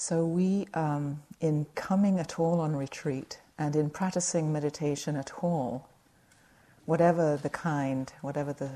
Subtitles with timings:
[0.00, 5.88] So, we, um, in coming at all on retreat and in practicing meditation at all,
[6.86, 8.70] whatever the kind, whatever the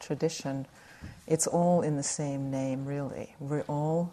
[0.00, 0.66] tradition,
[1.28, 3.36] it's all in the same name, really.
[3.38, 4.12] We're all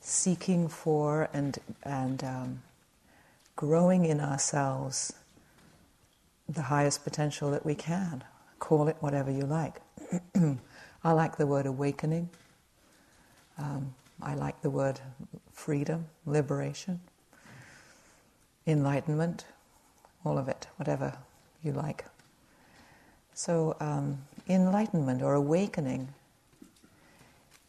[0.00, 2.62] seeking for and, and um,
[3.54, 5.12] growing in ourselves
[6.48, 8.24] the highest potential that we can.
[8.58, 9.80] Call it whatever you like.
[11.04, 12.30] I like the word awakening.
[13.56, 14.98] Um, I like the word
[15.58, 17.00] freedom, liberation,
[18.64, 19.44] enlightenment,
[20.24, 21.18] all of it, whatever
[21.64, 22.04] you like.
[23.34, 24.18] So, um,
[24.48, 26.14] enlightenment or awakening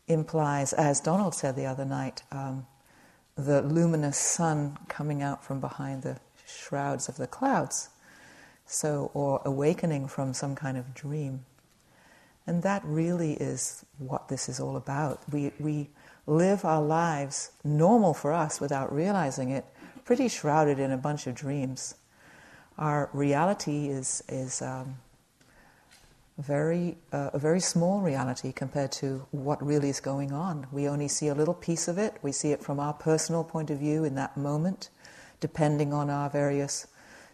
[0.08, 2.68] implies, as Donald said the other night, um,
[3.36, 7.90] the luminous sun coming out from behind the shrouds of the clouds.
[8.68, 11.44] So, or awakening from some kind of dream.
[12.46, 15.22] And that really is what this is all about.
[15.32, 15.90] We, we
[16.30, 19.66] live our lives normal for us without realizing it,
[20.06, 21.96] pretty shrouded in a bunch of dreams.
[22.78, 24.98] Our reality is, is um,
[26.38, 30.68] very, uh, a very small reality compared to what really is going on.
[30.72, 32.16] We only see a little piece of it.
[32.22, 34.90] We see it from our personal point of view in that moment,
[35.40, 36.88] depending on our various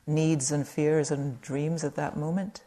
[0.07, 2.63] needs and fears and dreams at that moment.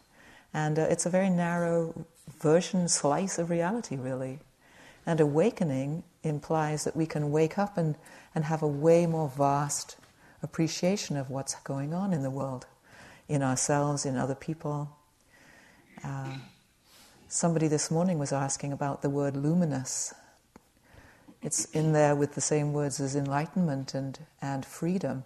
[0.54, 2.06] And uh, it's a very narrow
[2.38, 4.38] version, slice of reality, really.
[5.06, 7.96] And awakening implies that we can wake up and,
[8.34, 9.96] and have a way more vast
[10.42, 12.66] appreciation of what's going on in the world,
[13.28, 14.96] in ourselves, in other people.
[16.04, 16.36] Uh,
[17.28, 20.14] somebody this morning was asking about the word luminous.
[21.42, 25.24] It's in there with the same words as enlightenment and, and freedom.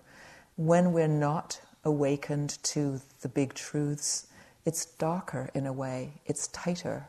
[0.57, 4.27] When we're not awakened to the big truths,
[4.65, 7.09] it's darker in a way, it's tighter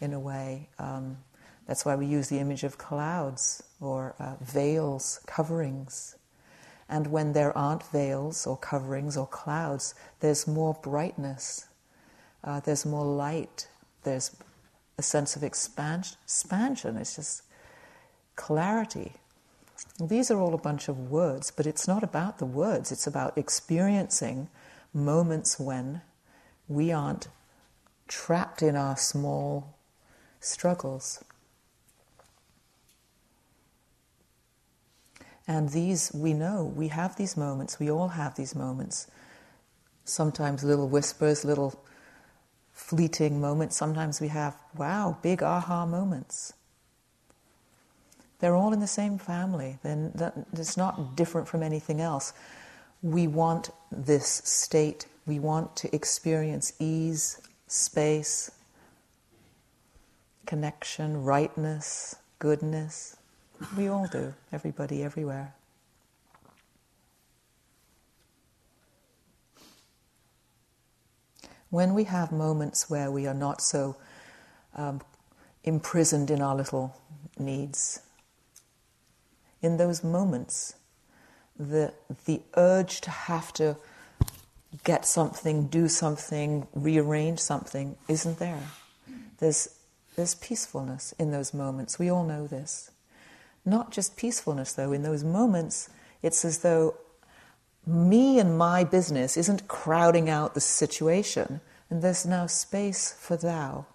[0.00, 0.68] in a way.
[0.78, 1.16] Um,
[1.66, 6.16] that's why we use the image of clouds or uh, veils, coverings.
[6.88, 11.66] And when there aren't veils or coverings or clouds, there's more brightness,
[12.42, 13.68] uh, there's more light,
[14.02, 14.36] there's
[14.98, 16.18] a sense of expansion.
[16.24, 16.96] expansion.
[16.96, 17.42] It's just
[18.36, 19.14] clarity.
[20.00, 23.38] These are all a bunch of words, but it's not about the words, it's about
[23.38, 24.48] experiencing
[24.92, 26.02] moments when
[26.68, 27.28] we aren't
[28.06, 29.74] trapped in our small
[30.40, 31.24] struggles.
[35.46, 39.06] And these, we know, we have these moments, we all have these moments.
[40.04, 41.82] Sometimes little whispers, little
[42.72, 43.76] fleeting moments.
[43.76, 46.52] Sometimes we have, wow, big aha moments.
[48.40, 49.78] They're all in the same family.
[49.82, 50.12] Then
[50.52, 52.32] it's not different from anything else.
[53.02, 55.06] We want this state.
[55.26, 58.50] We want to experience ease, space,
[60.46, 63.16] connection, rightness, goodness.
[63.76, 65.54] We all do, everybody, everywhere.
[71.70, 73.96] When we have moments where we are not so
[74.76, 75.00] um,
[75.64, 76.96] imprisoned in our little
[77.38, 78.00] needs,
[79.60, 80.74] in those moments,
[81.58, 81.92] the,
[82.26, 83.76] the urge to have to
[84.84, 88.62] get something, do something, rearrange something isn't there.
[89.38, 89.68] There's,
[90.16, 91.98] there's peacefulness in those moments.
[91.98, 92.90] We all know this.
[93.64, 95.88] Not just peacefulness, though, in those moments,
[96.22, 96.96] it's as though
[97.86, 101.60] me and my business isn't crowding out the situation,
[101.90, 103.86] and there's now space for thou.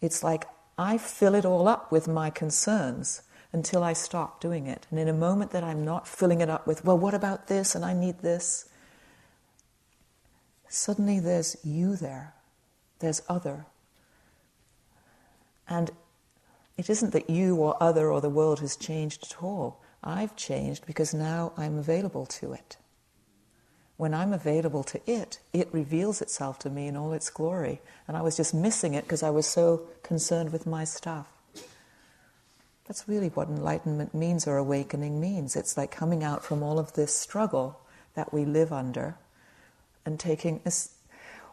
[0.00, 0.46] It's like
[0.78, 3.22] I fill it all up with my concerns
[3.52, 4.86] until I stop doing it.
[4.90, 7.74] And in a moment that I'm not filling it up with, well, what about this
[7.74, 8.68] and I need this,
[10.68, 12.34] suddenly there's you there,
[12.98, 13.66] there's other.
[15.68, 15.90] And
[16.76, 19.80] it isn't that you or other or the world has changed at all.
[20.02, 22.76] I've changed because now I'm available to it
[23.96, 27.80] when I'm available to it, it reveals itself to me in all its glory.
[28.06, 31.26] And I was just missing it because I was so concerned with my stuff.
[32.86, 35.56] That's really what enlightenment means or awakening means.
[35.56, 37.80] It's like coming out from all of this struggle
[38.14, 39.16] that we live under
[40.04, 40.60] and taking.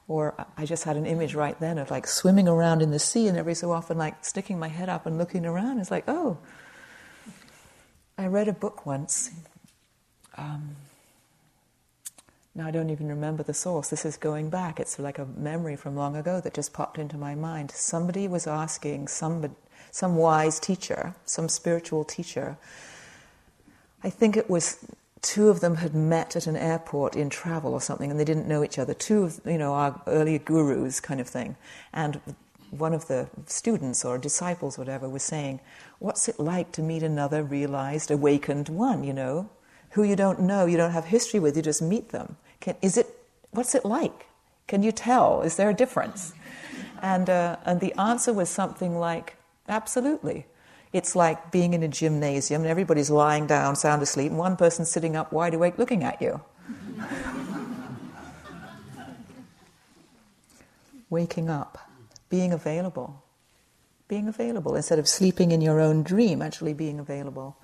[0.08, 3.28] Or I just had an image right then of like swimming around in the sea
[3.28, 5.80] and every so often like sticking my head up and looking around.
[5.80, 6.38] It's like, oh,
[8.18, 9.32] I read a book once.
[10.38, 10.76] Um,
[12.56, 13.90] now I don't even remember the source.
[13.90, 14.80] This is going back.
[14.80, 17.72] It's like a memory from long ago that just popped into my mind.
[17.72, 19.56] Somebody was asking some,
[19.90, 22.58] some wise teacher, some spiritual teacher.
[24.04, 24.86] I think it was
[25.24, 28.48] two of them had met at an airport in travel or something, and they didn't
[28.48, 28.94] know each other.
[28.94, 31.56] Two of you know our earlier gurus, kind of thing.
[31.92, 32.22] And
[32.78, 35.60] one of the students or disciples, whatever, was saying,
[36.00, 39.50] What's it like to meet another realized, awakened one, you know,
[39.92, 42.36] who you don't know, you don't have history with, you just meet them?
[42.60, 43.08] Can, is it,
[43.52, 44.28] what's it like?
[44.68, 45.42] Can you tell?
[45.42, 46.34] Is there a difference?
[47.02, 49.38] And, uh, and the answer was something like,
[49.68, 50.46] Absolutely.
[50.94, 54.86] It's like being in a gymnasium and everybody's lying down, sound asleep, and one person
[54.86, 56.40] sitting up wide awake looking at you.
[61.10, 61.90] Waking up,
[62.30, 63.24] being available.
[64.08, 67.58] Being available instead of sleeping in your own dream, actually being available.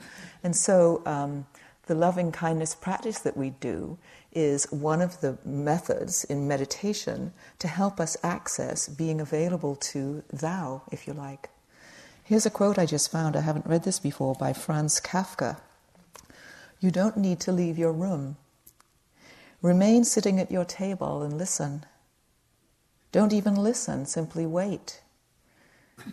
[0.44, 1.46] And so, um,
[1.86, 3.98] the loving kindness practice that we do
[4.32, 10.84] is one of the methods in meditation to help us access being available to thou,
[10.92, 11.50] if you like.
[12.30, 13.36] Here's a quote I just found.
[13.36, 15.58] I haven't read this before by Franz Kafka.
[16.80, 18.38] You don't need to leave your room.
[19.64, 21.86] Remain sitting at your table and listen.
[23.12, 25.02] Don't even listen, simply wait.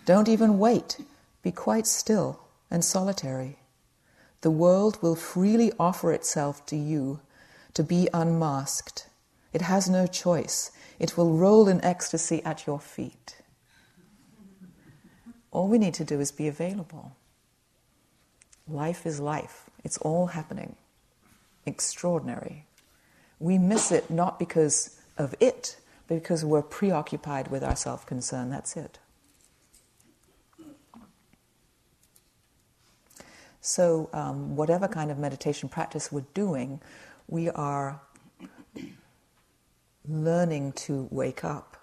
[0.06, 0.96] Don't even wait.
[1.42, 2.40] Be quite still
[2.70, 3.58] and solitary.
[4.40, 7.20] The world will freely offer itself to you
[7.74, 9.06] to be unmasked.
[9.52, 10.70] It has no choice.
[10.98, 13.35] It will roll in ecstasy at your feet.
[15.56, 17.16] All we need to do is be available.
[18.68, 20.76] Life is life, it's all happening.
[21.64, 22.66] Extraordinary.
[23.40, 28.50] We miss it not because of it, but because we're preoccupied with our self concern.
[28.50, 28.98] That's it.
[33.62, 36.82] So, um, whatever kind of meditation practice we're doing,
[37.28, 38.02] we are
[40.06, 41.75] learning to wake up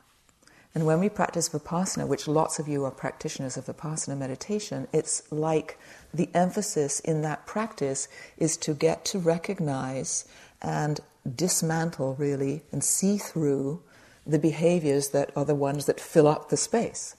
[0.76, 5.32] and when we practice Vipassana, which lots of you are practitioners of Vipassana meditation, it's
[5.32, 5.78] like
[6.14, 10.26] the emphasis in that practice is to get to recognize
[10.62, 11.00] and
[11.36, 13.82] dismantle, really, and see through
[14.26, 17.16] the behaviors that are the ones that fill up the space.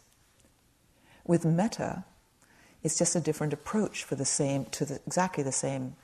[1.24, 2.04] With metta,
[2.82, 5.94] it's just a different approach for the same, to the, exactly the same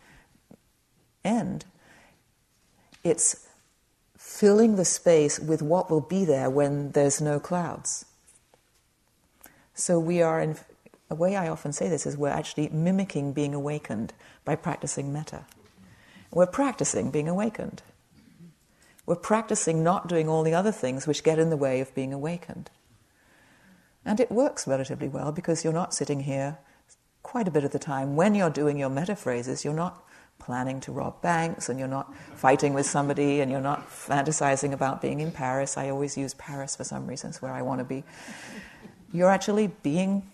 [1.25, 1.65] end.
[3.03, 3.49] It's
[4.41, 8.07] filling the space with what will be there when there's no clouds.
[9.75, 10.57] So we are, in
[11.11, 14.15] a way I often say this is we're actually mimicking being awakened
[14.47, 15.45] by practicing metta.
[16.31, 17.83] We're practicing being awakened.
[19.05, 22.15] We're practicing not doing all the other things which get in the way of being
[22.15, 22.71] awakened.
[24.07, 26.57] And it works relatively well because you're not sitting here
[27.23, 28.17] quite a bit of the time.
[28.17, 30.03] When you're doing your metta phrases, you're not
[30.41, 35.01] planning to rob banks and you're not fighting with somebody and you're not fantasizing about
[35.01, 35.77] being in Paris.
[35.77, 38.03] I always use Paris for some reasons where I want to be.
[39.13, 40.25] You're actually being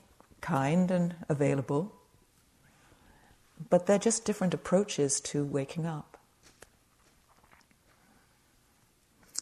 [0.41, 1.93] kind and available,
[3.69, 6.17] but they're just different approaches to waking up.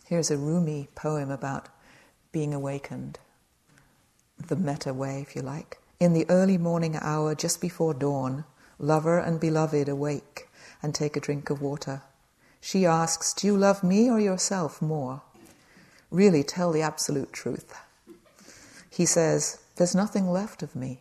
[0.06, 1.68] Here's a Rumi poem about
[2.30, 3.18] being awakened,
[4.38, 5.78] the metta way, if you like.
[6.00, 8.44] In the early morning hour, just before dawn,
[8.78, 10.48] lover and beloved awake
[10.84, 12.02] and take a drink of water.
[12.60, 15.22] She asks, Do you love me or yourself more?
[16.10, 17.74] Really, tell the absolute truth.
[18.90, 21.00] He says, There's nothing left of me.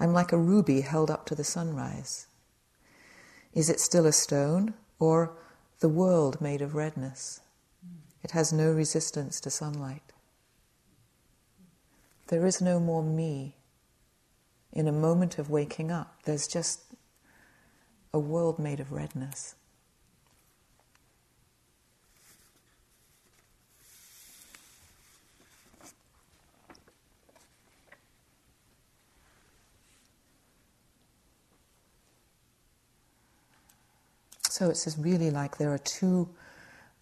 [0.00, 2.26] I'm like a ruby held up to the sunrise.
[3.54, 5.30] Is it still a stone or
[5.78, 7.40] the world made of redness?
[8.24, 10.12] It has no resistance to sunlight.
[12.26, 13.54] There is no more me.
[14.72, 16.85] In a moment of waking up, there's just
[18.16, 19.54] a world made of redness.
[34.48, 36.30] So it's really like there are two,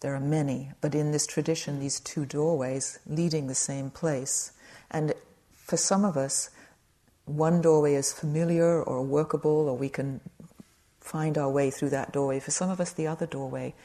[0.01, 4.51] there are many, but in this tradition, these two doorways leading the same place.
[4.91, 5.13] And
[5.53, 6.49] for some of us,
[7.23, 10.19] one doorway is familiar or workable, or we can
[11.05, 12.39] find our way through that doorway.
[12.39, 13.75] For some of us, the other doorway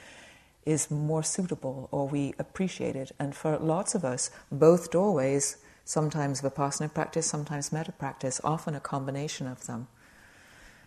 [0.64, 3.12] is more suitable or we appreciate it.
[3.18, 8.80] And for lots of us, both doorways, sometimes Vipassana practice, sometimes metta practice, often a
[8.80, 9.88] combination of them.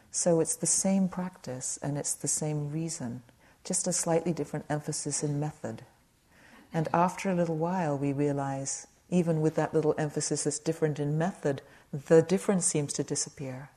[0.09, 3.21] So it's the same practice and it's the same reason,
[3.63, 5.83] just a slightly different emphasis in method.
[6.73, 11.17] And after a little while, we realize, even with that little emphasis that's different in
[11.17, 11.61] method,
[11.91, 13.69] the difference seems to disappear.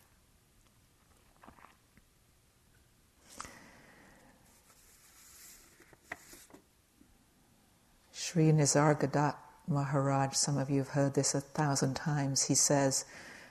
[8.28, 9.36] Sri Nisargadatta
[9.68, 13.04] Maharaj, some of you have heard this a thousand times, he says,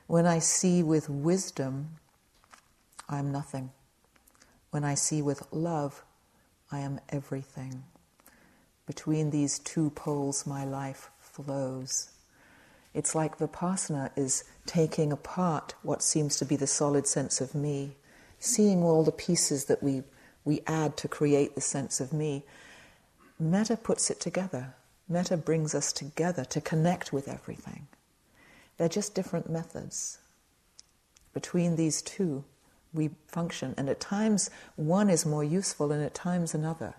[0.06, 1.92] When I see with wisdom,
[3.08, 3.72] I am nothing.
[4.72, 6.04] When I see with love,
[6.74, 7.84] I am everything.
[8.86, 12.10] Between these two poles, my life flows.
[12.94, 17.96] It's like Vipassana is taking apart what seems to be the solid sense of me,
[18.40, 20.04] seeing all the pieces that we,
[20.44, 22.44] we add to create the sense of me.
[23.40, 24.76] Metta puts it together.
[25.08, 27.88] Metta brings us together to connect with everything.
[28.78, 30.20] They're just different methods.
[31.34, 32.44] Between these two,
[32.94, 36.96] we function, and at times one is more useful, and at times another.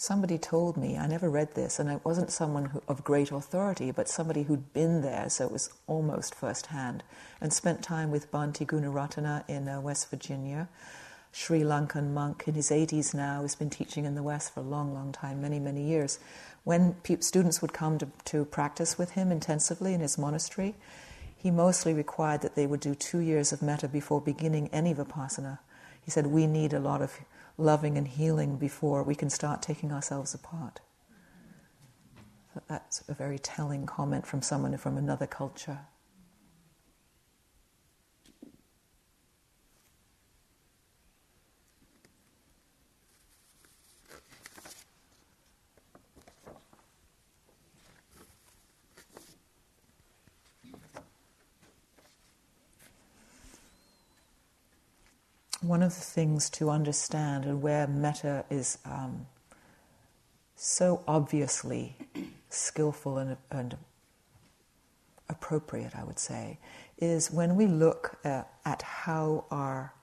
[0.00, 3.90] Somebody told me, I never read this, and it wasn't someone who, of great authority,
[3.90, 7.02] but somebody who'd been there, so it was almost firsthand,
[7.38, 10.70] and spent time with Bhante Gunaratana in uh, West Virginia.
[11.32, 14.62] Sri Lankan monk in his 80s now, who's been teaching in the West for a
[14.62, 16.18] long, long time, many, many years.
[16.64, 20.76] When pe- students would come to, to practice with him intensively in his monastery,
[21.36, 25.58] he mostly required that they would do two years of metta before beginning any vipassana.
[26.02, 27.20] He said, We need a lot of
[27.60, 30.80] loving and healing before we can start taking ourselves apart.
[32.68, 35.80] That's a very telling comment from someone from another culture.
[55.70, 59.24] One of the things to understand and where metta is um,
[60.56, 61.96] so obviously
[62.48, 63.76] skillful and, and,
[65.28, 66.58] appropriate, I would say,
[66.98, 69.94] is when we look at, at how our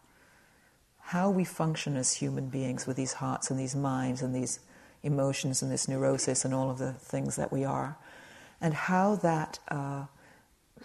[1.02, 4.60] how we function as human beings with these hearts and these minds and these
[5.04, 7.98] emotions and this neurosis and all of the things that we are,
[8.60, 10.06] and how that uh,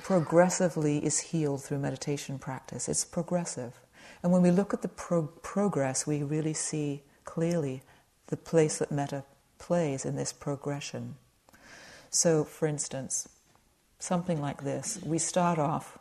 [0.03, 2.89] progressively is healed through meditation practice.
[2.89, 3.75] It's progressive.
[4.23, 7.83] And when we look at the pro- progress, we really see clearly
[8.29, 9.25] the place that metta
[9.59, 11.17] plays in this progression.
[12.11, 13.29] So, for instance,
[13.99, 15.99] something like this we start off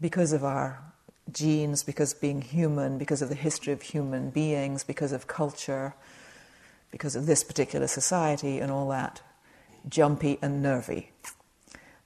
[0.00, 0.82] because of our
[1.30, 5.94] genes, because being human, because of the history of human beings, because of culture,
[6.90, 9.22] because of this particular society and all that,
[9.88, 11.12] jumpy and nervy.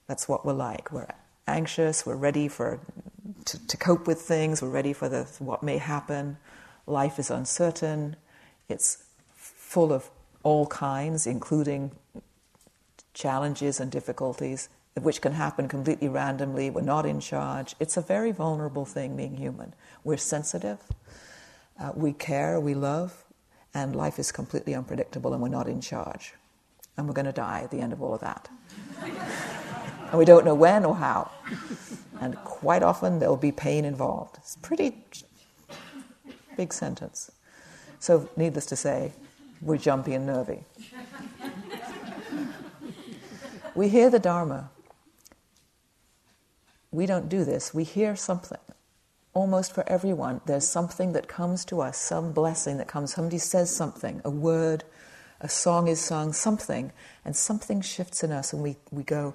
[0.06, 0.92] That's what we're like.
[0.92, 1.08] We're
[1.46, 2.80] anxious, we're ready for
[3.45, 6.37] to, to cope with things, we're ready for the, what may happen.
[6.87, 8.16] Life is uncertain,
[8.68, 9.04] it's
[9.35, 10.11] full of
[10.42, 11.90] all kinds, including
[13.14, 16.71] challenges and difficulties, which can happen completely randomly.
[16.71, 17.75] We're not in charge.
[17.80, 19.75] It's a very vulnerable thing being human.
[20.04, 20.78] We're sensitive,
[21.80, 23.25] uh, we care, we love,
[23.75, 26.35] and life is completely unpredictable and we're not in charge.
[26.97, 28.49] And we're going to die at the end of all of that.
[29.02, 31.30] and we don't know when or how
[32.20, 34.37] and quite often there'll be pain involved.
[34.38, 34.96] It's a pretty
[36.56, 37.30] big sentence.
[37.99, 39.12] So, needless to say,
[39.61, 40.64] we're jumpy and nervy.
[43.75, 44.70] we hear the Dharma.
[46.90, 47.75] We don't do this.
[47.75, 48.58] We hear something.
[49.35, 53.14] Almost for everyone, there's something that comes to us, some blessing that comes.
[53.14, 54.85] Somebody says something, a word,
[55.40, 56.92] a song is sung, something,
[57.25, 59.35] and something shifts in us, and we, we go,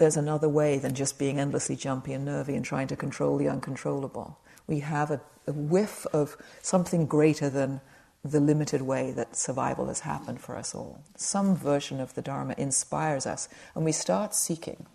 [0.00, 3.50] there's another way than just being endlessly jumpy and nervy and trying to control the
[3.50, 4.38] uncontrollable.
[4.66, 7.82] We have a, a whiff of something greater than
[8.24, 11.02] the limited way that survival has happened for us all.
[11.16, 14.86] Some version of the Dharma inspires us, and we start seeking.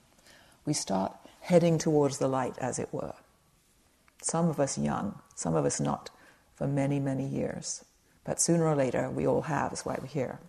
[0.65, 3.13] We start heading towards the light, as it were.
[4.23, 6.09] Some of us young, some of us not
[6.55, 7.85] for many, many years.
[8.23, 10.39] But sooner or later, we all have, is why we're here.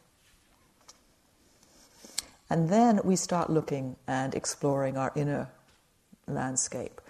[2.48, 5.48] And then we start looking and exploring our inner
[6.28, 7.00] landscape.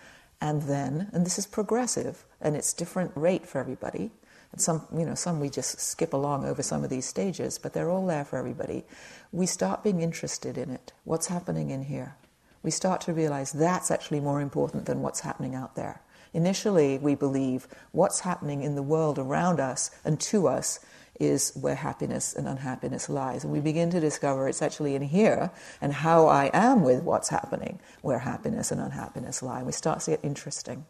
[0.40, 4.10] And then, and this is progressive, and it's different rate for everybody.
[4.52, 7.72] And some, you know, some we just skip along over some of these stages, but
[7.72, 8.84] they're all there for everybody.
[9.32, 10.92] We start being interested in it.
[11.04, 12.16] What's happening in here?
[12.62, 16.00] We start to realize that's actually more important than what's happening out there.
[16.34, 20.80] Initially, we believe what's happening in the world around us and to us
[21.20, 23.44] is where happiness and unhappiness lies.
[23.44, 27.28] And we begin to discover it's actually in here and how I am with what's
[27.28, 29.58] happening where happiness and unhappiness lie.
[29.58, 30.84] And we start to get interesting.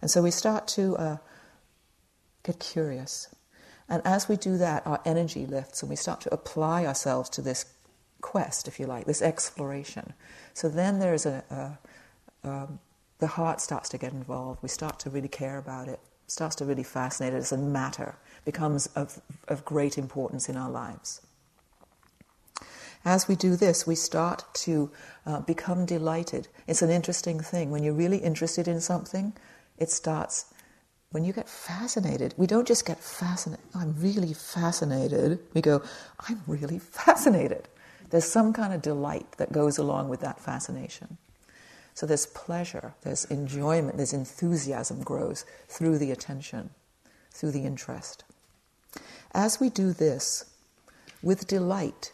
[0.00, 1.16] And so we start to uh,
[2.42, 3.34] get curious.
[3.88, 7.42] And as we do that, our energy lifts and we start to apply ourselves to
[7.42, 7.66] this
[8.20, 10.12] quest, if you like, this exploration.
[10.54, 12.78] So then there's a, a um,
[13.18, 14.62] the heart starts to get involved.
[14.62, 18.16] We start to really care about it, starts to really fascinate us and matter
[18.48, 21.20] becomes of, of great importance in our lives.
[23.04, 24.90] As we do this, we start to
[25.26, 26.48] uh, become delighted.
[26.66, 27.70] It's an interesting thing.
[27.70, 29.34] When you're really interested in something,
[29.76, 30.46] it starts
[31.10, 35.38] when you get fascinated, we don't just get fascinated, I'm really fascinated.
[35.54, 35.82] We go,
[36.28, 37.68] I'm really fascinated.
[38.10, 41.18] There's some kind of delight that goes along with that fascination.
[41.94, 46.70] So there's pleasure, there's enjoyment, there's enthusiasm grows through the attention,
[47.30, 48.24] through the interest.
[49.38, 50.46] As we do this
[51.22, 52.12] with delight,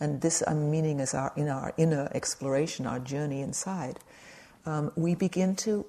[0.00, 4.00] and this I'm meaning as our in our inner exploration, our journey inside,
[4.64, 5.84] um, we begin to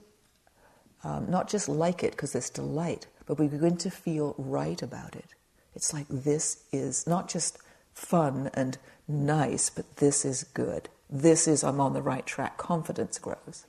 [1.01, 5.15] um, not just like it because it's delight, but we begin to feel right about
[5.15, 5.33] it.
[5.75, 7.57] It's like this is not just
[7.93, 8.77] fun and
[9.07, 10.89] nice, but this is good.
[11.09, 12.57] This is, I'm on the right track.
[12.57, 13.65] Confidence grows.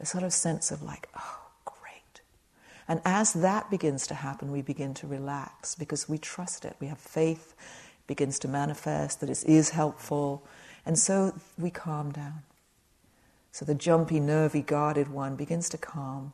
[0.00, 1.37] A sort of sense of like, oh.
[2.88, 6.74] And as that begins to happen, we begin to relax because we trust it.
[6.80, 7.54] We have faith,
[8.00, 10.42] it begins to manifest that it is helpful.
[10.86, 12.42] And so we calm down.
[13.52, 16.32] So the jumpy, nervy, guarded one begins to calm.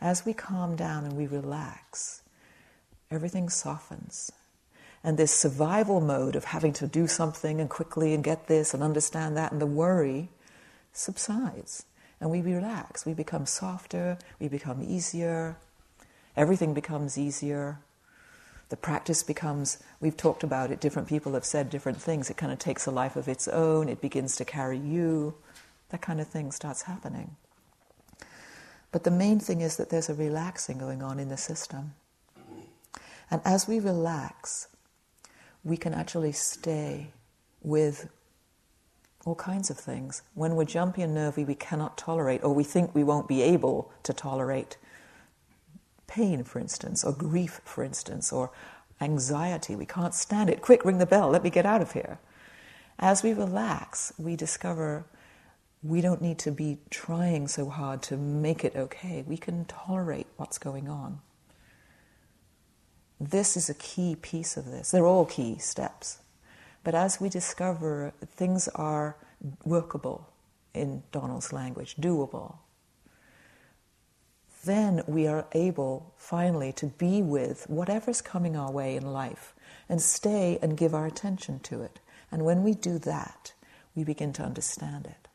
[0.00, 2.22] As we calm down and we relax,
[3.10, 4.30] everything softens.
[5.02, 8.82] And this survival mode of having to do something and quickly and get this and
[8.82, 10.28] understand that and the worry
[10.92, 11.86] subsides.
[12.20, 13.06] And we relax.
[13.06, 15.56] We become softer, we become easier,
[16.36, 17.78] everything becomes easier.
[18.68, 22.30] The practice becomes, we've talked about it, different people have said different things.
[22.30, 25.34] It kind of takes a life of its own, it begins to carry you.
[25.90, 27.36] That kind of thing starts happening.
[28.90, 31.94] But the main thing is that there's a relaxing going on in the system.
[33.30, 34.68] And as we relax,
[35.64, 37.12] we can actually stay
[37.62, 38.08] with
[39.24, 40.22] all kinds of things.
[40.34, 43.90] When we're jumpy and nervy, we cannot tolerate, or we think we won't be able
[44.04, 44.76] to tolerate
[46.06, 48.50] pain, for instance, or grief, for instance, or
[49.00, 49.76] anxiety.
[49.76, 50.62] We can't stand it.
[50.62, 52.18] Quick, ring the bell, let me get out of here.
[52.98, 55.06] As we relax, we discover
[55.82, 59.22] we don't need to be trying so hard to make it okay.
[59.26, 61.20] We can tolerate what's going on.
[63.20, 64.90] This is a key piece of this.
[64.90, 66.18] They're all key steps.
[66.82, 69.16] But as we discover things are
[69.64, 70.28] workable,
[70.76, 72.58] in Donald's language, doable,
[74.66, 79.54] then we are able finally to be with whatever's coming our way in life
[79.88, 82.00] and stay and give our attention to it.
[82.30, 83.52] And when we do that,
[83.94, 85.28] we begin to understand it.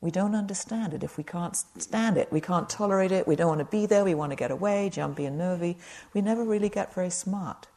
[0.00, 2.30] We don't understand it if we can't stand it.
[2.32, 3.26] We can't tolerate it.
[3.26, 4.04] We don't want to be there.
[4.04, 5.78] We want to get away, jumpy and nervy.
[6.12, 7.68] We never really get very smart.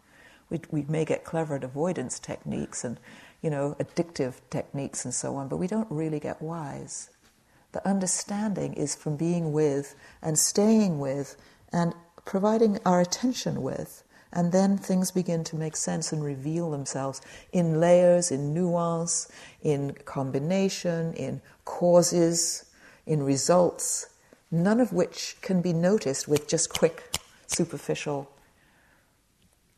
[0.50, 3.00] We, we may get clever at avoidance techniques and,
[3.42, 7.10] you know, addictive techniques and so on, but we don't really get wise.
[7.76, 11.36] The understanding is from being with and staying with
[11.74, 17.22] and providing our attention with and then things begin to make sense and reveal themselves
[17.52, 19.30] in layers, in nuance,
[19.62, 22.64] in combination, in causes,
[23.06, 24.06] in results,
[24.50, 28.32] none of which can be noticed with just quick, superficial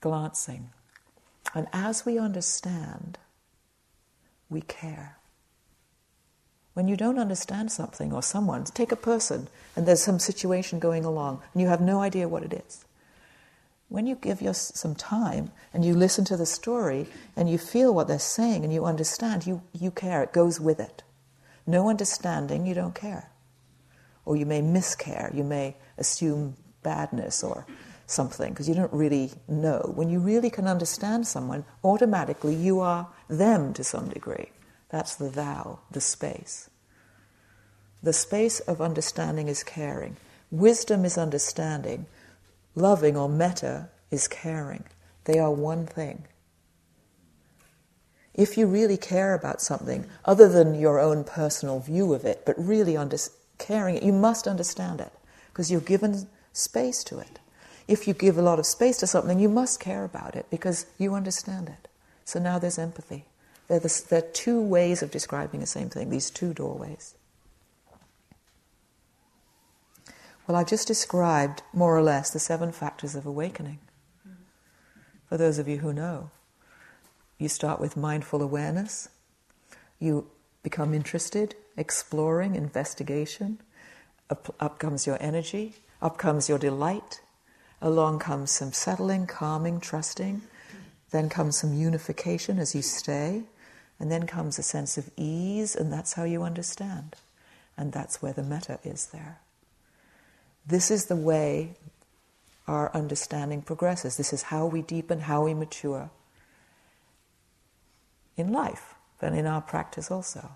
[0.01, 0.69] glancing.
[1.55, 3.17] And as we understand,
[4.51, 5.17] we care.
[6.77, 11.05] When you don't understand something or someone, take a person and there's some situation going
[11.05, 12.85] along and you have no idea what it is.
[13.89, 17.95] When you give your, some time and you listen to the story and you feel
[17.95, 20.21] what they're saying and you understand, you, you care.
[20.21, 21.01] It goes with it.
[21.65, 23.31] No understanding, you don't care.
[24.23, 27.65] Or you may miscare, you may assume badness or
[28.05, 29.93] something because you don't really know.
[29.95, 34.51] When you really can understand someone, automatically you are them to some degree.
[34.89, 36.69] That's the thou, the space.
[38.02, 40.17] The space of understanding is caring.
[40.52, 42.06] Wisdom is understanding.
[42.76, 44.86] Loving or metta is caring.
[45.26, 46.26] They are one thing.
[48.34, 52.56] If you really care about something, other than your own personal view of it, but
[52.58, 53.17] really under,
[53.58, 55.12] caring it, you must understand it
[55.50, 57.39] because you're given space to it.
[57.88, 60.86] If you give a lot of space to something, you must care about it because
[61.00, 61.88] you understand it.
[62.26, 63.26] So now there's empathy.
[63.67, 67.15] There are, there are two ways of describing the same thing, these two doorways.
[70.47, 73.80] Well, I've just described, more or less, the seven factors of awakening.
[75.27, 76.32] For those of you who know,
[77.38, 79.10] you start with mindful awareness,
[79.99, 80.30] you
[80.63, 83.60] become interested, exploring, investigation.
[84.30, 87.19] Up, up comes your energy, up comes your delight,
[87.82, 90.41] along comes some settling, calming, trusting.
[91.12, 93.43] Then comes some unification as you stay,
[93.99, 97.15] and then comes a sense of ease, and that's how you understand.
[97.77, 99.39] And that's where the metta is there.
[100.65, 101.75] This is the way
[102.67, 104.17] our understanding progresses.
[104.17, 106.10] This is how we deepen, how we mature
[108.36, 110.51] in life, but in our practice also.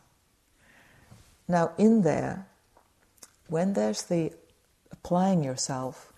[1.47, 2.47] Now, in there,
[3.47, 4.33] when there's the
[4.91, 6.13] applying yourself,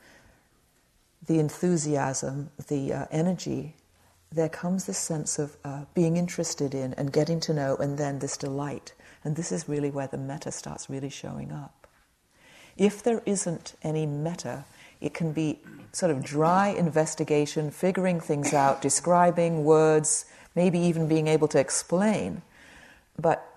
[1.26, 3.76] the enthusiasm, the uh, energy,
[4.34, 8.20] there comes this sense of uh, being interested in and getting to know, and then
[8.20, 8.94] this delight.
[9.24, 11.88] And this is really where the metta starts really showing up.
[12.76, 14.66] If there isn't any metta,
[15.00, 15.60] it can be
[15.92, 22.42] sort of dry investigation, figuring things out, describing words, maybe even being able to explain.
[23.20, 23.48] But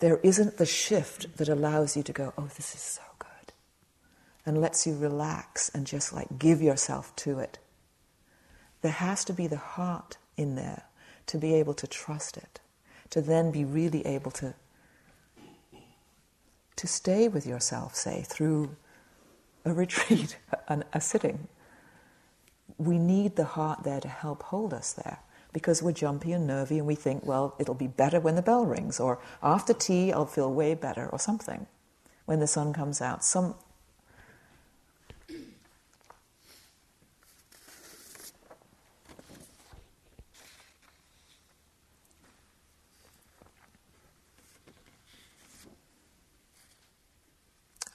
[0.00, 3.52] there isn't the shift that allows you to go, oh, this is so good,
[4.44, 7.58] and lets you relax and just like give yourself to it.
[8.82, 10.84] There has to be the heart in there
[11.26, 12.60] to be able to trust it,
[13.10, 14.54] to then be really able to,
[16.76, 18.76] to stay with yourself, say, through
[19.64, 20.38] a retreat,
[20.68, 21.48] a, a sitting.
[22.78, 25.18] We need the heart there to help hold us there
[25.52, 28.64] because we're jumpy and nervy and we think, well, it'll be better when the bell
[28.64, 31.66] rings, or after tea, I'll feel way better, or something
[32.24, 33.24] when the sun comes out.
[33.24, 33.54] Some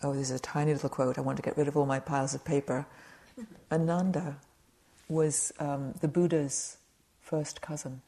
[0.05, 1.17] Oh, this is a tiny little quote.
[1.17, 2.85] I want to get rid of all my piles of paper.
[3.71, 4.37] Ananda
[5.09, 6.77] was um, the Buddha's
[7.21, 8.03] first cousin.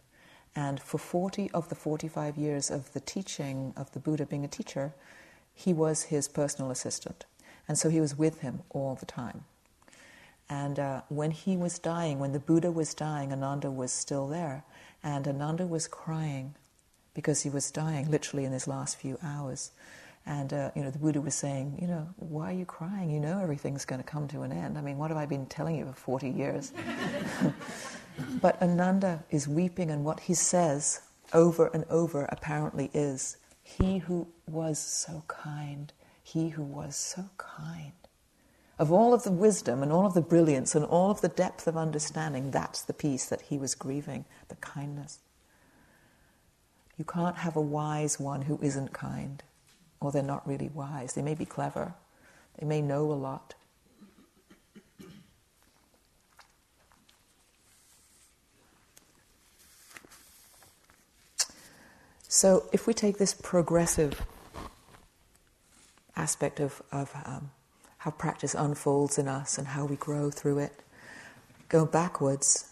[0.56, 4.48] And for 40 of the 45 years of the teaching of the Buddha being a
[4.48, 4.94] teacher,
[5.56, 7.26] he was his personal assistant.
[7.68, 9.46] And so he was with him all the time.
[10.48, 14.64] And uh, when he was dying, when the Buddha was dying, Ananda was still there.
[15.04, 16.54] And Ananda was crying
[17.16, 19.72] because he was dying literally in his last few hours.
[20.28, 23.10] And uh, you know, the Buddha was saying, you know, why are you crying?
[23.10, 24.78] You know everything's going to come to an end.
[24.78, 26.74] I mean, what have I been telling you for 40 years?
[28.42, 31.02] But Ananda is weeping, and what he says
[31.34, 37.92] over and over apparently is He who was so kind, He who was so kind.
[38.80, 41.68] Of all of the wisdom and all of the brilliance and all of the depth
[41.68, 45.20] of understanding, that's the piece that he was grieving the kindness.
[46.96, 49.42] You can't have a wise one who isn't kind,
[50.00, 51.14] or they're not really wise.
[51.14, 51.94] They may be clever,
[52.60, 53.56] they may know a lot,
[62.30, 64.22] So, if we take this progressive
[66.16, 67.52] aspect of, of um,
[67.98, 70.84] how practice unfolds in us and how we grow through it,
[71.68, 72.70] go backwards,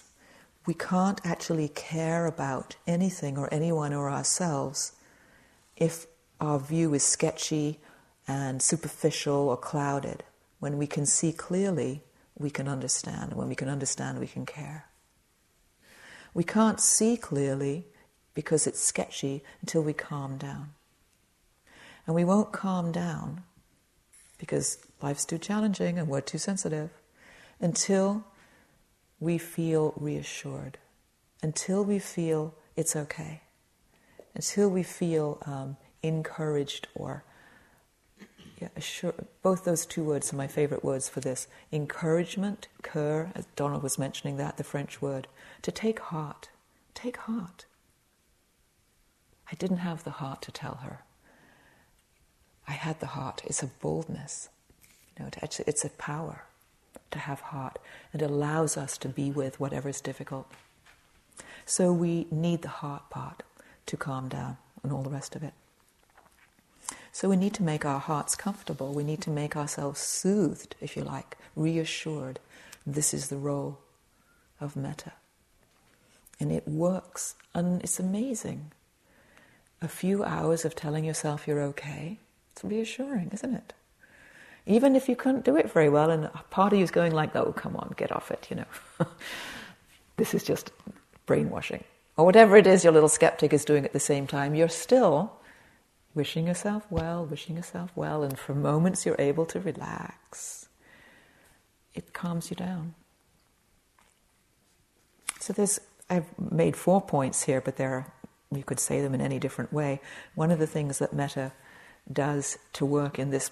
[0.68, 4.92] we can't actually care about anything or anyone or ourselves
[5.78, 6.06] if
[6.40, 7.80] our view is sketchy
[8.28, 10.24] and superficial or clouded.
[10.60, 12.04] When we can see clearly,
[12.38, 13.34] we can understand.
[13.34, 14.86] When we can understand, we can care.
[16.34, 17.86] We can't see clearly
[18.34, 20.72] because it's sketchy until we calm down.
[22.06, 23.44] And we won't calm down
[24.38, 26.90] because life's too challenging and we're too sensitive
[27.60, 28.26] until
[29.20, 30.78] we feel reassured,
[31.42, 33.42] until we feel it's okay,
[34.36, 37.24] until we feel um, encouraged or
[38.60, 39.26] yeah, assured.
[39.44, 41.48] Both those two words are my favorite words for this.
[41.72, 45.28] Encouragement, cœur, as Donald was mentioning that, the French word,
[45.62, 46.50] to take heart.
[46.94, 47.66] Take heart.
[49.52, 51.04] I didn't have the heart to tell her.
[52.68, 53.42] I had the heart.
[53.46, 54.50] It's a boldness.
[55.18, 56.44] You know, it's a power
[57.12, 57.78] to have heart.
[58.14, 60.52] It allows us to be with whatever is difficult.
[61.66, 63.44] So we need the heart part
[63.86, 65.54] to calm down and all the rest of it.
[67.16, 68.92] So we need to make our hearts comfortable.
[68.92, 72.40] We need to make ourselves soothed, if you like, reassured.
[72.86, 73.80] This is the role
[74.60, 75.14] of metta.
[76.42, 78.74] And it works, and it's amazing
[79.82, 82.20] a few hours of telling yourself you're okay,
[82.52, 83.74] it's reassuring, isn't it?
[84.66, 87.14] Even if you couldn't do it very well, and a part of you is going
[87.14, 88.72] like, "Oh, come on, get off it," you know.
[90.18, 90.74] this is just
[91.26, 91.86] brainwashing,
[92.18, 94.54] or whatever it is your little skeptic is doing at the same time.
[94.54, 95.35] You're still
[96.16, 100.68] wishing yourself well, wishing yourself well, and for moments you're able to relax.
[101.94, 102.96] It calms you down.
[105.40, 108.14] So there's I've made four points here, but there are
[108.52, 110.00] you could say them in any different way.
[110.34, 111.52] One of the things that metta
[112.12, 113.52] does to work in this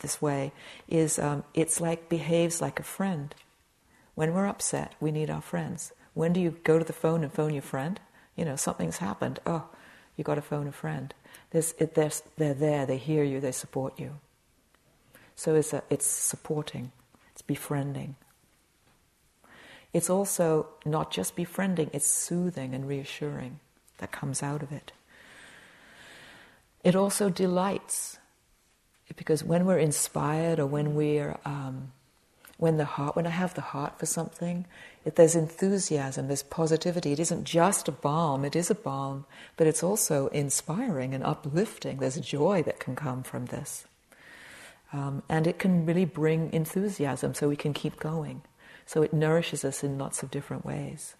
[0.00, 0.52] this way
[0.86, 3.34] is um, it's like behaves like a friend.
[4.14, 5.92] When we're upset, we need our friends.
[6.14, 8.00] When do you go to the phone and phone your friend?
[8.36, 9.40] You know, something's happened.
[9.46, 9.68] Oh,
[10.18, 11.14] you got to phone a friend.
[11.52, 14.16] It, they're, they're there, they hear you, they support you.
[15.36, 16.92] So it's, a, it's supporting,
[17.32, 18.16] it's befriending.
[19.94, 23.60] It's also not just befriending, it's soothing and reassuring
[23.98, 24.92] that comes out of it.
[26.84, 28.18] It also delights,
[29.16, 31.92] because when we're inspired or when we're um,
[32.58, 34.66] when the heart, when I have the heart for something,
[35.04, 37.12] if there's enthusiasm, there's positivity.
[37.12, 39.24] It isn't just a balm, it is a balm,
[39.56, 41.98] but it's also inspiring and uplifting.
[41.98, 43.86] There's joy that can come from this.
[44.92, 48.42] Um, and it can really bring enthusiasm so we can keep going.
[48.86, 51.14] So it nourishes us in lots of different ways.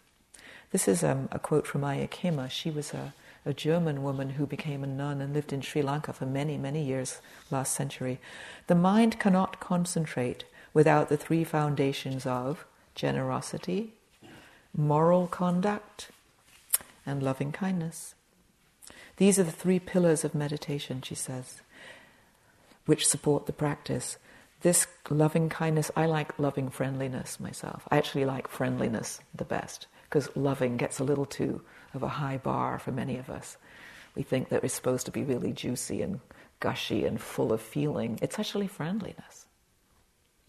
[0.72, 2.50] This is um, a quote from Ayya Khema.
[2.50, 3.14] She was a,
[3.46, 6.82] a German woman who became a nun and lived in Sri Lanka for many, many
[6.82, 7.20] years
[7.50, 8.18] last century.
[8.66, 10.44] The mind cannot concentrate
[10.78, 12.64] without the three foundations of
[12.94, 13.94] generosity,
[14.76, 16.08] moral conduct,
[17.04, 18.14] and loving kindness.
[19.16, 21.62] These are the three pillars of meditation, she says,
[22.86, 24.18] which support the practice.
[24.60, 27.82] This loving kindness, I like loving friendliness myself.
[27.90, 31.60] I actually like friendliness the best because loving gets a little too
[31.92, 33.56] of a high bar for many of us.
[34.14, 36.20] We think that it's supposed to be really juicy and
[36.60, 38.20] gushy and full of feeling.
[38.22, 39.46] It's actually friendliness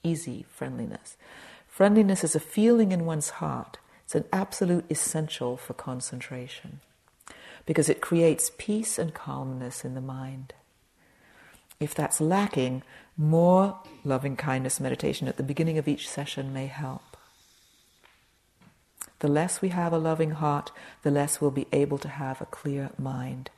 [0.03, 1.17] easy friendliness.
[1.67, 3.77] Friendliness is a feeling in one's heart.
[4.05, 6.79] It's an absolute essential for concentration
[7.65, 10.53] because it creates peace and calmness in the mind.
[11.79, 12.83] If that's lacking,
[13.15, 17.15] more loving kindness meditation at the beginning of each session may help.
[19.19, 20.71] The less we have a loving heart,
[21.03, 23.49] the less we'll be able to have a clear mind.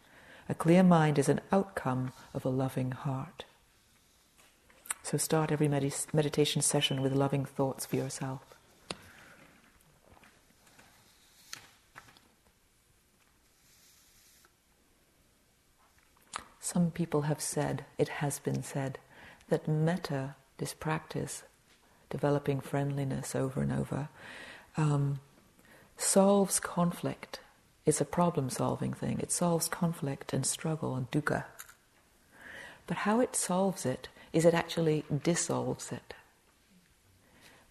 [0.49, 3.45] A clear mind is an outcome of a loving heart.
[5.03, 8.41] So start every med- meditation session with loving thoughts for yourself.
[16.59, 18.97] Some people have said, it has been said,
[19.49, 21.43] that metta, this practice,
[22.09, 24.07] developing friendliness over and over,
[24.77, 25.19] um,
[25.97, 27.39] solves conflict.
[27.85, 29.19] It's a problem solving thing.
[29.19, 31.45] It solves conflict and struggle and dukkha.
[32.87, 36.13] But how it solves it is it actually dissolves it.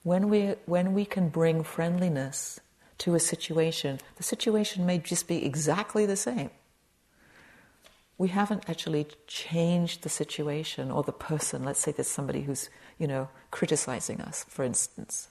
[0.02, 2.60] When we, when we can bring friendliness
[2.98, 6.50] to a situation, the situation may just be exactly the same.
[8.18, 11.64] We haven't actually changed the situation or the person.
[11.64, 12.68] Let's say there's somebody who's,
[12.98, 15.28] you know, criticizing us, for instance.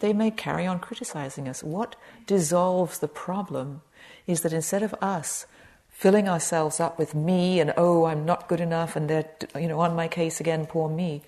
[0.00, 1.62] They may carry on criticizing us.
[1.62, 3.82] What dissolves the problem
[4.26, 5.46] is that instead of us
[5.92, 9.78] filling ourselves up with me and oh i'm not good enough and they're you know
[9.78, 11.22] on my case again poor me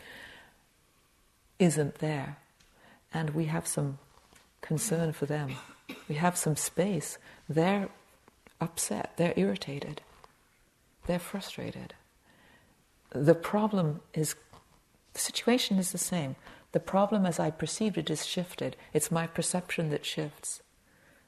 [1.59, 2.37] isn't there.
[3.13, 3.99] And we have some
[4.61, 5.53] concern for them.
[6.09, 7.19] We have some space.
[7.49, 7.89] They're
[8.61, 9.13] upset.
[9.17, 10.01] They're irritated.
[11.07, 11.95] They're frustrated.
[13.11, 14.35] The problem is
[15.13, 16.35] the situation is the same.
[16.73, 18.77] The problem as i perceived it is shifted.
[18.93, 20.61] It's my perception that shifts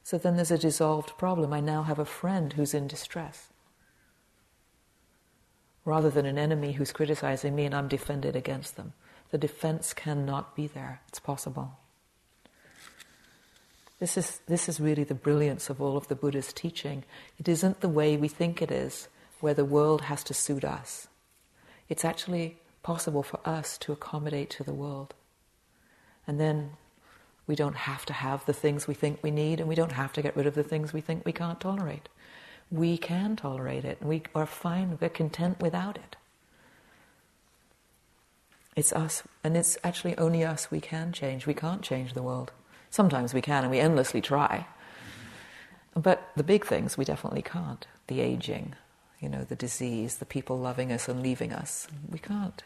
[0.07, 1.51] so then there's a dissolved problem.
[1.51, 3.49] I now have a friend who's in distress.
[5.83, 8.93] Rather than an enemy who's criticizing me and I'm defended against them.
[9.31, 11.01] The defense cannot be there.
[11.09, 11.77] It's possible.
[13.99, 17.03] This is, this is really the brilliance of all of the Buddha's teaching.
[17.37, 19.09] It isn't the way we think it is,
[19.41, 21.09] where the world has to suit us.
[21.89, 25.15] It's actually possible for us to accommodate to the world.
[26.25, 26.77] And then
[27.47, 30.13] we don't have to have the things we think we need, and we don't have
[30.13, 32.09] to get rid of the things we think we can't tolerate.
[32.69, 36.17] We can tolerate it, and we are fine, we're content without it.
[38.75, 41.47] It's us, and it's actually only us we can change.
[41.47, 42.51] We can't change the world.
[42.91, 44.67] Sometimes we can, and we endlessly try.
[45.95, 47.87] But the big things we definitely can't.
[48.05, 48.75] The aging,
[49.19, 51.87] you know, the disease, the people loving us and leaving us.
[52.07, 52.61] We can't.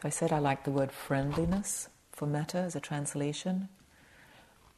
[0.00, 3.68] So I said I like the word friendliness for metta as a translation.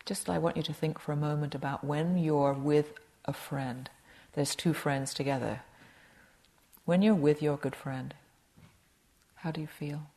[0.05, 3.89] Just I want you to think for a moment about when you're with a friend.
[4.33, 5.61] There's two friends together.
[6.85, 8.15] When you're with your good friend,
[9.37, 10.09] how do you feel?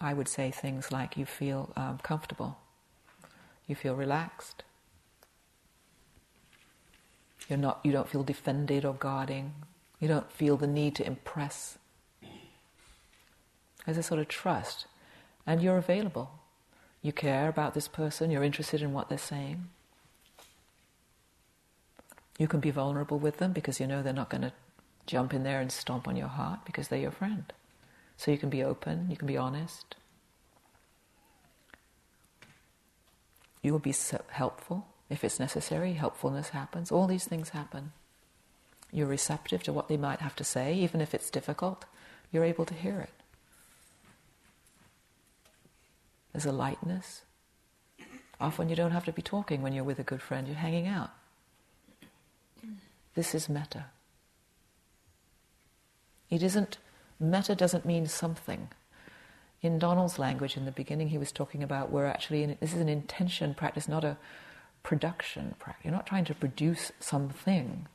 [0.00, 2.58] I would say things like you feel um, comfortable,
[3.66, 4.62] you feel relaxed,
[7.48, 9.52] you're not, you don't feel defended or guarding,
[10.00, 11.78] you don't feel the need to impress
[13.86, 14.86] there's a sort of trust,
[15.46, 16.32] and you're available.
[17.00, 19.68] You care about this person, you're interested in what they're saying.
[22.38, 24.52] You can be vulnerable with them because you know they're not going to
[25.06, 27.52] jump in there and stomp on your heart because they're your friend.
[28.16, 29.94] So you can be open, you can be honest.
[33.62, 33.94] You will be
[34.30, 36.90] helpful if it's necessary, helpfulness happens.
[36.90, 37.92] All these things happen.
[38.92, 41.84] You're receptive to what they might have to say, even if it's difficult,
[42.32, 43.15] you're able to hear it.
[46.36, 47.22] There's a lightness.
[48.38, 50.86] Often you don't have to be talking when you're with a good friend, you're hanging
[50.86, 51.08] out.
[53.14, 53.86] This is metta.
[56.28, 56.76] It isn't,
[57.18, 58.68] metta doesn't mean something.
[59.62, 62.82] In Donald's language, in the beginning, he was talking about we're actually, in, this is
[62.82, 64.18] an intention practice, not a
[64.82, 65.86] production practice.
[65.86, 67.88] You're not trying to produce something.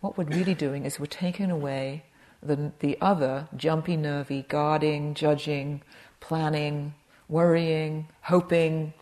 [0.00, 2.04] What we're really doing is we're taking away
[2.40, 5.82] the, the other jumpy, nervy, guarding, judging,
[6.20, 6.94] planning,
[7.30, 8.92] worrying, hoping,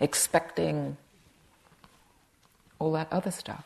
[0.00, 0.96] expecting,
[2.78, 3.64] all that other stuff.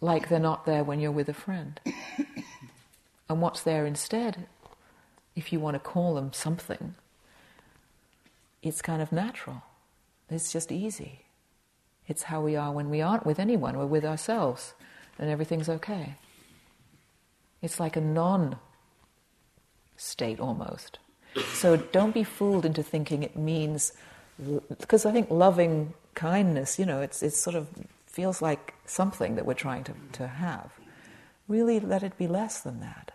[0.00, 1.80] Like they're not there when you're with a friend.
[3.28, 4.46] and what's there instead,
[5.34, 6.94] if you want to call them something,
[8.62, 9.62] it's kind of natural.
[10.28, 11.20] It's just easy.
[12.06, 14.74] It's how we are when we aren't with anyone, we're with ourselves,
[15.18, 16.16] and everything's okay.
[17.62, 18.56] It's like a non
[19.96, 20.98] state almost.
[21.54, 23.92] So don't be fooled into thinking it means,
[24.68, 27.68] because I think loving kindness, you know, it's, it's sort of
[28.06, 30.70] feels like something that we're trying to, to have.
[31.48, 33.12] Really let it be less than that.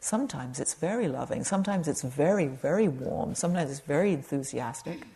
[0.00, 5.06] Sometimes it's very loving, sometimes it's very, very warm, sometimes it's very enthusiastic,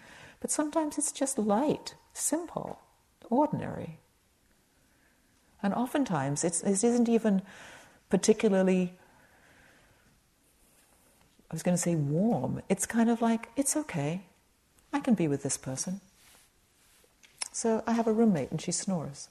[0.41, 2.81] but sometimes it's just light, simple,
[3.29, 3.99] ordinary.
[5.63, 7.43] And oftentimes it's, it isn't even
[8.09, 8.95] particularly,
[11.51, 12.63] I was going to say warm.
[12.69, 14.23] It's kind of like, it's okay.
[14.93, 16.01] I can be with this person.
[17.53, 19.29] So I have a roommate and she snores.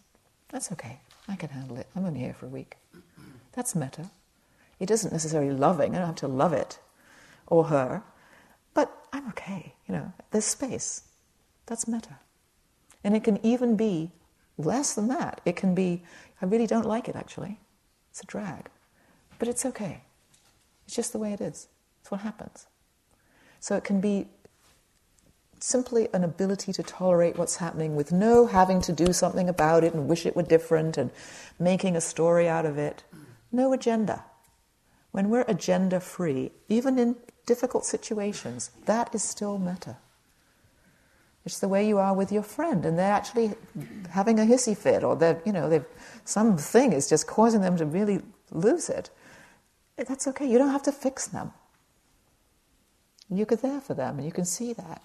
[0.49, 0.99] That's okay.
[1.27, 1.87] I can handle it.
[1.95, 2.75] I'm only here for a week.
[3.53, 4.11] That's metta.
[4.79, 5.95] It isn't necessarily loving.
[5.95, 6.79] I don't have to love it
[7.47, 8.03] or her,
[8.73, 9.73] but I'm okay.
[9.87, 11.03] You know, there's space.
[11.67, 12.19] That's metta.
[13.03, 14.11] And it can even be
[14.57, 15.39] less than that.
[15.45, 16.03] It can be,
[16.41, 17.59] I really don't like it actually.
[18.11, 18.69] It's a drag.
[19.37, 20.01] But it's okay.
[20.85, 21.67] It's just the way it is.
[22.09, 22.65] It's what happens.
[23.59, 24.25] So it can be
[25.59, 29.93] simply an ability to tolerate what's happening with no having to do something about it
[29.93, 31.11] and wish it were different and
[31.59, 33.03] making a story out of it.
[33.51, 34.23] No agenda.
[35.11, 39.97] When we're agenda free, even in difficult situations, that is still metta.
[41.45, 43.53] It's the way you are with your friend, and they're actually
[44.09, 45.85] having a hissy fit, or they're, you know, they've,
[46.25, 49.11] something is just causing them to really lose it.
[49.95, 50.49] That's okay.
[50.49, 51.53] You don't have to fix them.
[53.29, 55.01] You're there for them, and you can see that.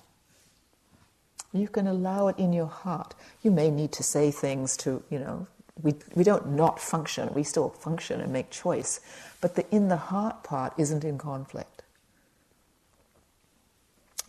[1.53, 3.15] You can allow it in your heart.
[3.43, 5.47] You may need to say things to, you know,
[5.83, 9.01] we, we don't not function, we still function and make choice.
[9.41, 11.83] But the in the heart part isn't in conflict.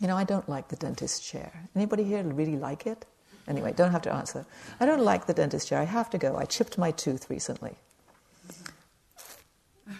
[0.00, 1.68] You know, I don't like the dentist chair.
[1.74, 3.06] Anybody here really like it?
[3.48, 4.44] Anyway, don't have to answer.
[4.80, 5.80] I don't like the dentist chair.
[5.80, 6.36] I have to go.
[6.36, 7.76] I chipped my tooth recently.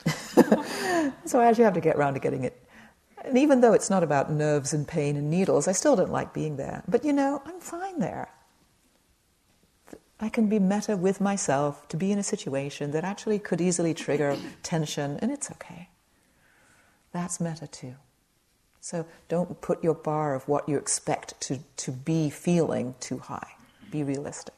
[1.24, 2.60] so I actually have to get around to getting it
[3.26, 6.32] and even though it's not about nerves and pain and needles, I still don't like
[6.32, 6.82] being there.
[6.86, 8.28] But you know, I'm fine there.
[10.18, 13.92] I can be metta with myself to be in a situation that actually could easily
[13.92, 15.88] trigger tension, and it's okay.
[17.12, 17.94] That's metta too.
[18.80, 23.54] So don't put your bar of what you expect to, to be feeling too high.
[23.90, 24.54] Be realistic.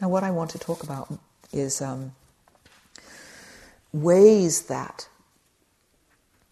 [0.00, 1.16] Now, what I want to talk about
[1.52, 2.12] is um,
[3.94, 5.08] ways that,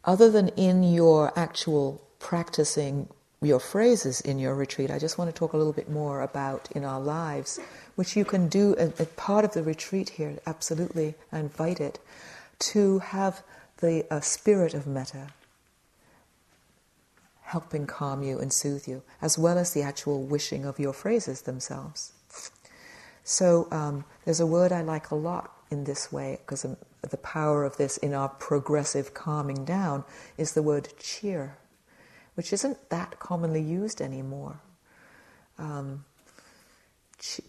[0.05, 3.09] other than in your actual practicing
[3.43, 6.71] your phrases in your retreat, I just want to talk a little bit more about
[6.71, 7.59] in our lives,
[7.97, 11.99] which you can do as part of the retreat here, absolutely, I invite it,
[12.61, 13.43] to have
[13.79, 15.33] the uh, spirit of metta
[17.43, 21.43] helping calm you and soothe you, as well as the actual wishing of your phrases
[21.43, 22.13] themselves.
[23.25, 26.65] So um, there's a word I like a lot in this way, because
[27.11, 30.05] the power of this in our progressive calming down
[30.39, 31.57] is the word cheer,
[32.35, 34.61] which isn't that commonly used anymore.
[35.59, 36.05] Um,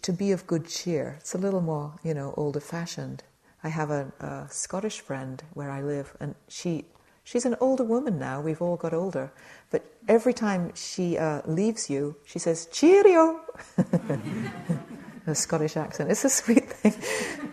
[0.02, 3.22] to be of good cheer, it's a little more, you know, older fashioned.
[3.64, 6.84] I have a, a, Scottish friend where I live, and she
[7.24, 8.40] she's an older woman now.
[8.40, 9.32] We've all got older,
[9.70, 13.40] but every time she uh, leaves you, she says "cheerio."
[15.26, 16.10] a Scottish accent.
[16.10, 16.94] It's a sweet thing.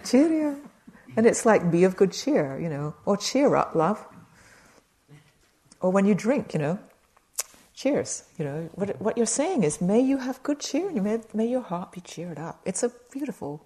[0.04, 0.58] cheerio.
[1.16, 4.05] And it's like, be of good cheer, you know, or cheer up, love.
[5.82, 6.80] Or when you drink, you know,
[7.74, 8.24] cheers.
[8.38, 11.47] You know, what, what you're saying is, may you have good cheer, and may, may
[11.47, 12.62] your heart be cheered up.
[12.66, 13.66] It's a beautiful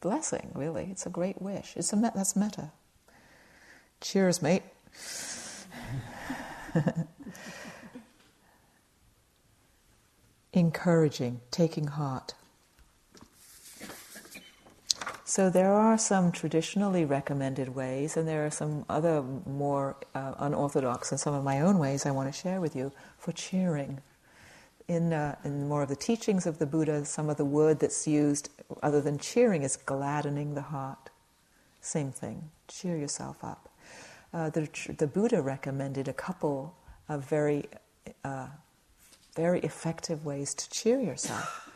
[0.00, 0.88] blessing, really.
[0.90, 1.72] It's a great wish.
[1.76, 2.72] It's a that's metta.
[4.00, 4.62] Cheers, mate.
[10.52, 12.34] Encouraging, taking heart.
[15.30, 21.12] So there are some traditionally recommended ways, and there are some other more uh, unorthodox
[21.12, 24.00] and some of my own ways I want to share with you for cheering.
[24.90, 28.08] in, uh, in more of the teachings of the Buddha, some of the word that's
[28.08, 28.50] used
[28.82, 31.10] other than cheering is gladdening the heart.
[31.80, 33.68] Same thing, cheer yourself up.
[34.34, 34.68] Uh, the,
[34.98, 36.74] the Buddha recommended a couple
[37.08, 37.68] of very,
[38.24, 38.48] uh,
[39.36, 41.70] very effective ways to cheer yourself.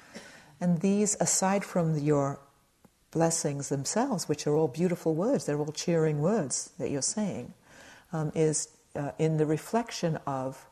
[0.60, 2.40] And these, aside from your
[3.14, 7.54] blessings themselves, which are all beautiful words, they're all cheering words that you're saying,
[8.12, 10.66] um, is uh, in the reflection of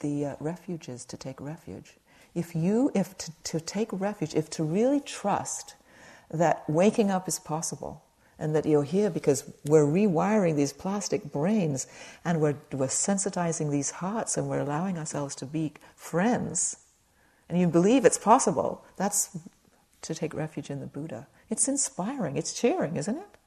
[0.00, 1.98] the uh, refuges to take refuge.
[2.34, 5.74] If you, if to, to take refuge, if to really trust
[6.30, 8.02] that waking up is possible,
[8.38, 11.86] and that you're here because we're rewiring these plastic brains
[12.24, 16.76] and we're, we're sensitizing these hearts and we're allowing ourselves to be friends,
[17.48, 19.36] and you believe it's possible, that's
[20.02, 21.26] to take refuge in the Buddha.
[21.50, 23.38] It's inspiring, it's cheering, isn't it?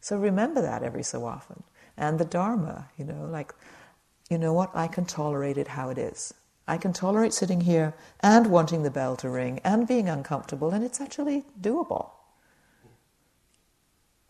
[0.00, 1.62] So remember that every so often.
[1.96, 3.52] And the Dharma, you know, like
[4.32, 6.32] you know what, I can tolerate it how it is.
[6.66, 10.82] I can tolerate sitting here and wanting the bell to ring and being uncomfortable, and
[10.82, 12.10] it's actually doable.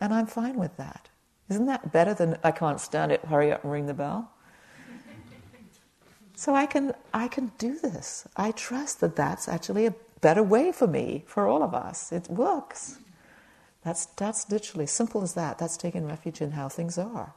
[0.01, 1.07] And I'm fine with that.
[1.49, 4.29] Isn't that better than I can't stand it, hurry up and ring the bell?
[6.35, 8.27] So I can, I can do this.
[8.35, 9.93] I trust that that's actually a
[10.23, 12.11] better way for me, for all of us.
[12.11, 12.97] It works.
[13.83, 15.59] That's, that's literally simple as that.
[15.59, 17.33] That's taking refuge in how things are,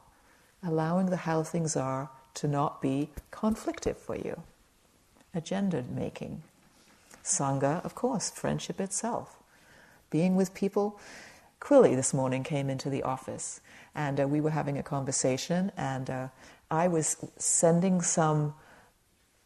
[0.63, 4.41] allowing the how things are to not be conflictive for you.
[5.35, 6.41] Agenda making.
[7.23, 9.35] Sangha, of course, friendship itself.
[10.09, 10.99] Being with people.
[11.59, 13.59] Quilly this morning came into the office
[13.97, 16.27] and uh, we were having a conversation, and uh,
[16.69, 18.53] I was sending some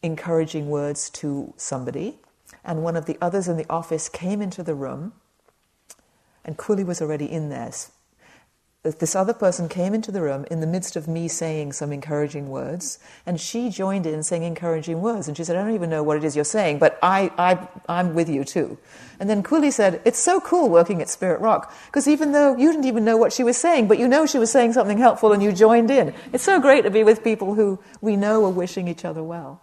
[0.04, 2.20] encouraging words to somebody,
[2.64, 5.14] and one of the others in the office came into the room,
[6.43, 7.72] and Quilly was already in there
[8.84, 12.49] this other person came into the room in the midst of me saying some encouraging
[12.49, 12.97] words,
[13.28, 15.28] and she joined in saying encouraging words.
[15.28, 17.68] And she said, I don't even know what it is you're saying, but I, I,
[17.88, 18.80] I'm with you too.
[19.20, 22.72] And then Quilly said, It's so cool working at Spirit Rock, because even though you
[22.72, 25.32] didn't even know what she was saying, but you know she was saying something helpful
[25.32, 26.16] and you joined in.
[26.34, 29.62] It's so great to be with people who we know are wishing each other well.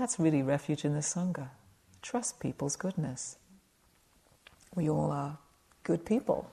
[0.00, 1.50] That's really refuge in the Sangha.
[2.00, 3.36] Trust people's goodness.
[4.74, 5.36] We all are
[5.84, 6.50] good people.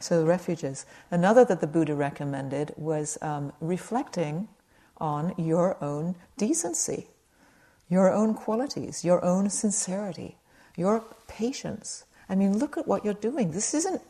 [0.00, 0.84] So, refuges.
[1.10, 4.48] Another that the Buddha recommended was um, reflecting
[4.98, 7.06] on your own decency,
[7.88, 10.36] your own qualities, your own sincerity,
[10.76, 12.04] your patience.
[12.28, 13.52] I mean, look at what you're doing.
[13.52, 14.02] This isn't,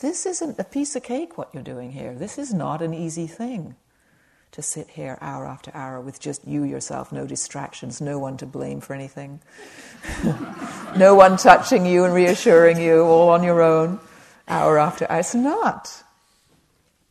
[0.00, 2.14] this isn't a piece of cake, what you're doing here.
[2.14, 3.76] This is not an easy thing
[4.52, 8.46] to sit here hour after hour with just you yourself, no distractions, no one to
[8.46, 9.40] blame for anything,
[10.96, 14.00] no one touching you and reassuring you, all on your own,
[14.48, 15.20] hour after hour.
[15.20, 16.02] It's not.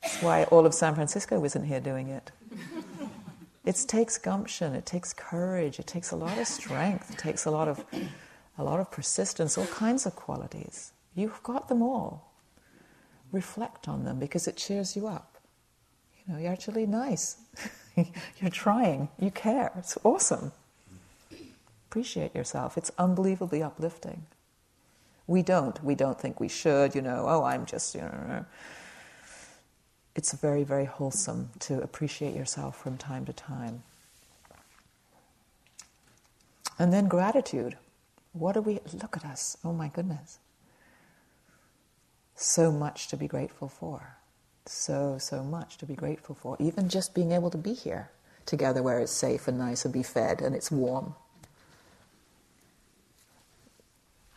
[0.02, 2.32] That's why all of San Francisco isn't here doing it.
[3.66, 7.52] It takes gumption, it takes courage, it takes a lot of strength, it takes a
[7.52, 7.84] lot of,
[8.58, 10.94] a lot of persistence, all kinds of qualities.
[11.16, 12.32] You've got them all.
[13.34, 15.37] Reflect on them because it cheers you up
[16.28, 17.38] know, you're actually nice.
[17.96, 19.10] you're trying.
[19.20, 19.72] You care.
[19.78, 20.52] It's awesome.
[21.90, 22.78] Appreciate yourself.
[22.78, 24.24] It's unbelievably uplifting.
[25.26, 25.82] We don't.
[25.84, 28.46] We don't think we should, you know, oh, I'm just, you know.
[30.16, 33.84] It's very, very wholesome to appreciate yourself from time to time.
[36.80, 37.78] And then gratitude.
[38.34, 40.40] What do we, look at us, oh my goodness.
[42.36, 44.17] So much to be grateful for
[44.70, 46.56] so, so much to be grateful for.
[46.60, 48.10] Even just being able to be here
[48.46, 51.16] together where it's safe and nice and be fed and it's warm.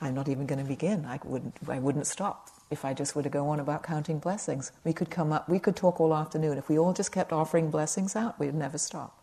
[0.01, 1.05] I'm not even going to begin.
[1.05, 4.73] I wouldn't, I wouldn't stop if I just were to go on about counting blessings.
[4.85, 6.57] We could come up, we could talk all afternoon.
[6.57, 9.19] If we all just kept offering blessings out, we'd never stop.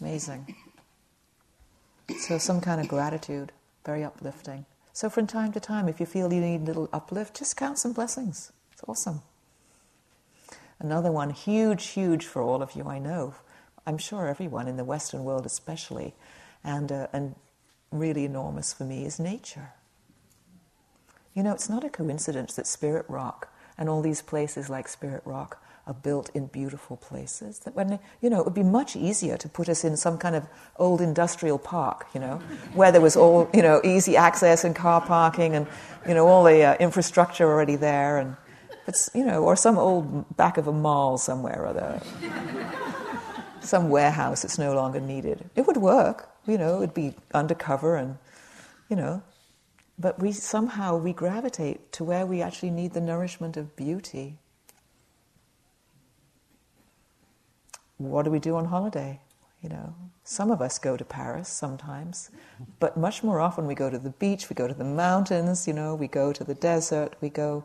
[0.00, 0.54] Amazing.
[2.18, 3.52] So, some kind of gratitude,
[3.84, 4.66] very uplifting.
[4.92, 7.78] So, from time to time, if you feel you need a little uplift, just count
[7.78, 8.52] some blessings.
[8.82, 9.22] It's awesome.
[10.80, 13.34] Another one, huge, huge for all of you, I know.
[13.86, 16.14] I'm sure everyone in the Western world, especially,
[16.64, 17.36] and, uh, and
[17.92, 19.70] really enormous for me, is nature.
[21.32, 25.22] You know, it's not a coincidence that Spirit Rock and all these places like Spirit
[25.24, 27.60] Rock are built in beautiful places.
[27.60, 30.34] That when you know, it would be much easier to put us in some kind
[30.34, 32.40] of old industrial park, you know,
[32.74, 35.66] where there was all you know easy access and car parking and
[36.06, 38.36] you know all the uh, infrastructure already there and
[38.86, 42.00] it's, you know, or some old back of a mall somewhere or other.
[43.60, 45.48] some warehouse that's no longer needed.
[45.54, 48.18] It would work, you know, it'd be undercover and,
[48.88, 49.22] you know,
[49.98, 54.38] but we somehow we gravitate to where we actually need the nourishment of beauty.
[58.10, 59.20] what do we do on holiday?
[59.62, 62.30] You know, some of us go to Paris sometimes,
[62.80, 65.72] but much more often we go to the beach, we go to the mountains, you
[65.72, 67.64] know, we go to the desert, we go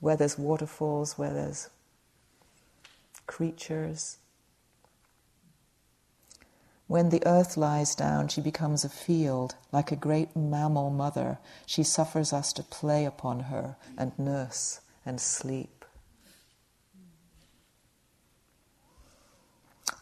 [0.00, 1.68] where there's waterfalls, where there's
[3.26, 4.18] creatures.
[6.86, 11.38] When the earth lies down, she becomes a field, like a great mammal mother.
[11.66, 15.84] She suffers us to play upon her and nurse and sleep.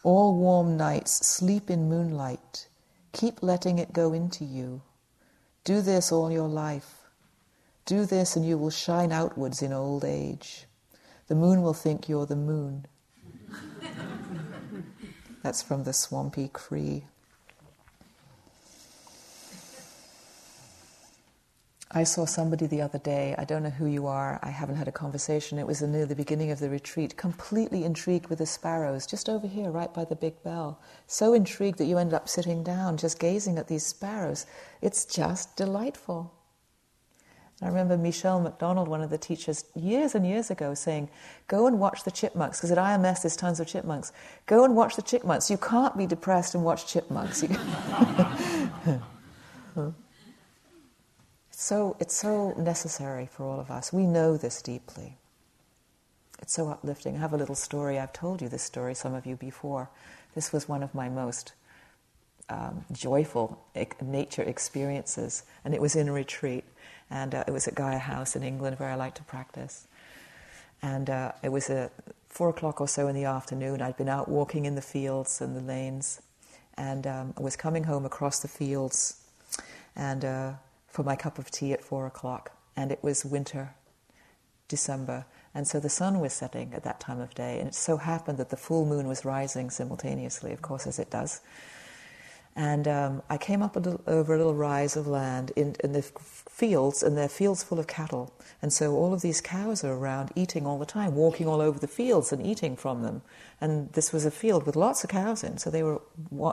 [0.03, 2.67] All warm nights, sleep in moonlight.
[3.11, 4.81] Keep letting it go into you.
[5.65, 6.96] Do this all your life.
[7.87, 10.65] Do this and you will shine outwards in old age.
[11.27, 12.85] The moon will think you're the moon.
[15.41, 17.05] That's from the Swampy Cree.
[21.89, 24.89] I saw somebody the other day, I don't know who you are, I haven't had
[24.89, 29.07] a conversation, it was near the beginning of the retreat, completely intrigued with the sparrows,
[29.07, 30.81] just over here, right by the big bell.
[31.07, 34.45] So intrigued that you ended up sitting down, just gazing at these sparrows.
[34.81, 36.36] It's just delightful.
[37.61, 41.09] I remember Michele McDonald, one of the teachers, years and years ago saying,
[41.47, 44.11] Go and watch the chipmunks, because at IMS there's tons of chipmunks.
[44.45, 45.49] Go and watch the chipmunks.
[45.49, 47.43] You can't be depressed and watch chipmunks.
[51.59, 53.91] So it's so necessary for all of us.
[53.91, 55.17] We know this deeply.
[56.39, 57.15] It's so uplifting.
[57.15, 57.97] I have a little story.
[57.97, 59.89] I've told you this story, some of you before.
[60.35, 61.53] This was one of my most
[62.47, 63.59] um, joyful
[64.01, 66.63] nature experiences, and it was in a retreat,
[67.09, 69.87] and uh, it was at Gaia House in England where I like to practice.
[70.81, 71.91] And uh, it was at
[72.29, 73.81] four o'clock or so in the afternoon.
[73.81, 76.21] I'd been out walking in the fields and the lanes,
[76.75, 79.21] and um, I was coming home across the fields,
[79.95, 80.53] and uh,
[80.87, 83.73] for my cup of tea at four o'clock, and it was winter,
[84.67, 87.97] December, and so the sun was setting at that time of day, and it so
[87.97, 91.41] happened that the full moon was rising simultaneously, of course, as it does.
[92.57, 95.91] And um, I came up a little, over a little rise of land in, in
[95.91, 98.33] the fields, and they're fields full of cattle.
[98.63, 101.77] And so all of these cows are around eating all the time, walking all over
[101.77, 103.21] the fields and eating from them.
[103.61, 106.01] And this was a field with lots of cows in, so they were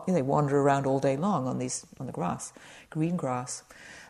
[0.07, 2.53] they wander around all day long on these on the grass,
[2.91, 3.63] green grass.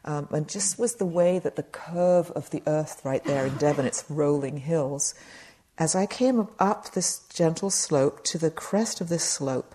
[0.05, 3.57] Um, and just was the way that the curve of the earth right there in
[3.57, 5.15] Devon, its rolling hills,
[5.79, 9.74] as I came up this gentle slope to the crest of this slope,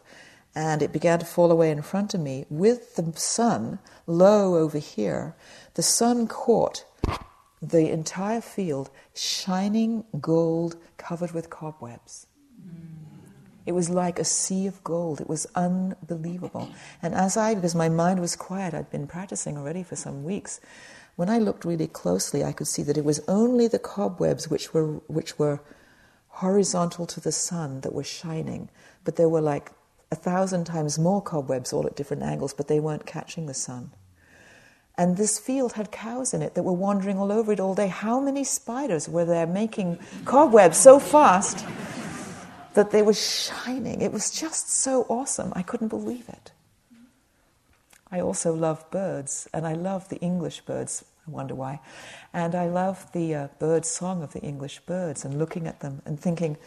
[0.59, 4.77] and it began to fall away in front of me, with the sun low over
[4.77, 5.33] here,
[5.75, 6.83] the sun caught
[7.61, 12.27] the entire field shining gold covered with cobwebs.
[13.65, 15.21] It was like a sea of gold.
[15.21, 16.67] It was unbelievable.
[17.01, 20.59] And as I, because my mind was quiet, I'd been practicing already for some weeks.
[21.15, 24.73] When I looked really closely, I could see that it was only the cobwebs which
[24.73, 25.61] were which were
[26.43, 28.69] horizontal to the sun that were shining,
[29.05, 29.71] but there were like
[30.11, 33.91] a thousand times more cobwebs all at different angles, but they weren't catching the sun.
[34.97, 37.87] And this field had cows in it that were wandering all over it all day.
[37.87, 41.65] How many spiders were there making cobwebs so fast
[42.73, 44.01] that they were shining.
[44.01, 45.51] It was just so awesome.
[45.55, 46.51] I couldn't believe it.
[48.11, 51.05] I also love birds, and I love the English birds.
[51.27, 51.79] I wonder why.
[52.33, 56.01] And I love the uh, bird song of the English birds and looking at them
[56.05, 56.57] and thinking,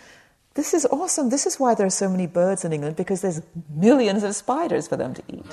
[0.55, 1.31] this is awesome.
[1.31, 3.41] This is why there are so many birds in England because there's
[3.75, 5.47] millions of spiders for them to eat.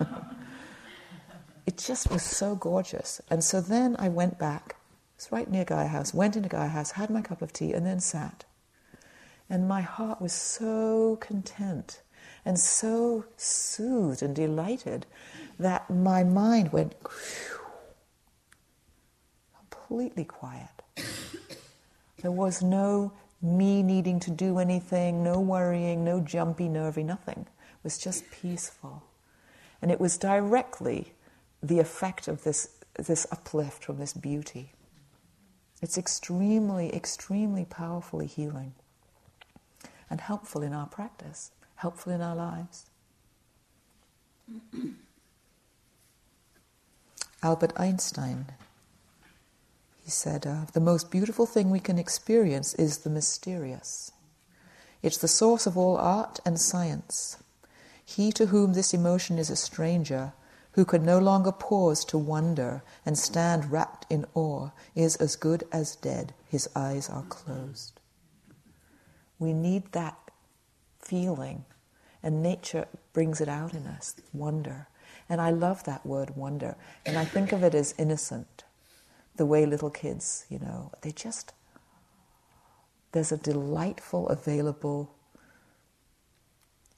[1.66, 3.20] it just was so gorgeous.
[3.30, 4.76] And so then I went back.
[5.16, 6.12] It's right near Gaia House.
[6.12, 8.44] Went into Gaia House, had my cup of tea, and then sat.
[9.48, 12.02] And my heart was so content
[12.44, 15.06] and so soothed and delighted
[15.58, 16.94] that my mind went
[19.72, 20.68] completely quiet.
[22.20, 27.40] There was no me needing to do anything, no worrying, no jumpy, nervy, nothing.
[27.40, 29.04] It was just peaceful.
[29.80, 31.12] And it was directly
[31.62, 32.68] the effect of this,
[32.98, 34.72] this uplift from this beauty.
[35.80, 38.74] It's extremely, extremely powerfully healing
[40.10, 42.86] and helpful in our practice, helpful in our lives.
[47.42, 48.46] Albert Einstein,
[50.08, 54.10] he said, uh, the most beautiful thing we can experience is the mysterious.
[55.02, 57.36] It's the source of all art and science.
[58.02, 60.32] He to whom this emotion is a stranger,
[60.72, 65.64] who can no longer pause to wonder and stand wrapped in awe, is as good
[65.70, 66.32] as dead.
[66.48, 68.00] His eyes are closed.
[69.38, 70.16] We need that
[71.02, 71.66] feeling,
[72.22, 74.88] and nature brings it out in us wonder.
[75.28, 78.64] And I love that word wonder, and I think of it as innocent,
[79.38, 81.54] the way little kids, you know, they just,
[83.12, 85.14] there's a delightful, available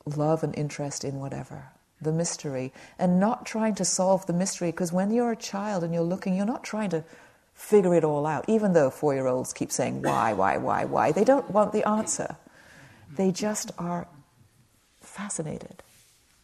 [0.05, 1.69] love and interest in whatever,
[2.01, 5.95] the mystery, and not trying to solve the mystery, because when you're a child and
[5.95, 7.05] you're looking, you're not trying to
[7.55, 11.13] figure it all out, even though four year olds keep saying, why, why, why, why.
[11.13, 12.37] They don't want the answer.
[13.17, 14.09] They just are
[15.01, 15.83] fascinated,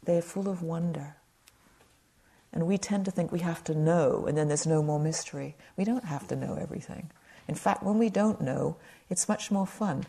[0.04, 1.16] they're full of wonder.
[2.52, 5.56] And we tend to think we have to know, and then there's no more mystery.
[5.76, 7.10] We don't have to know everything.
[7.48, 8.76] In fact, when we don't know,
[9.10, 10.06] it's much more fun.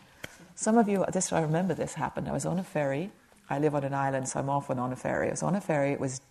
[0.55, 2.27] Some of you, this I remember this happened.
[2.27, 3.11] I was on a ferry.
[3.49, 5.27] I live on an island, so I'm often on a ferry.
[5.27, 5.91] I was on a ferry.
[5.91, 6.21] It was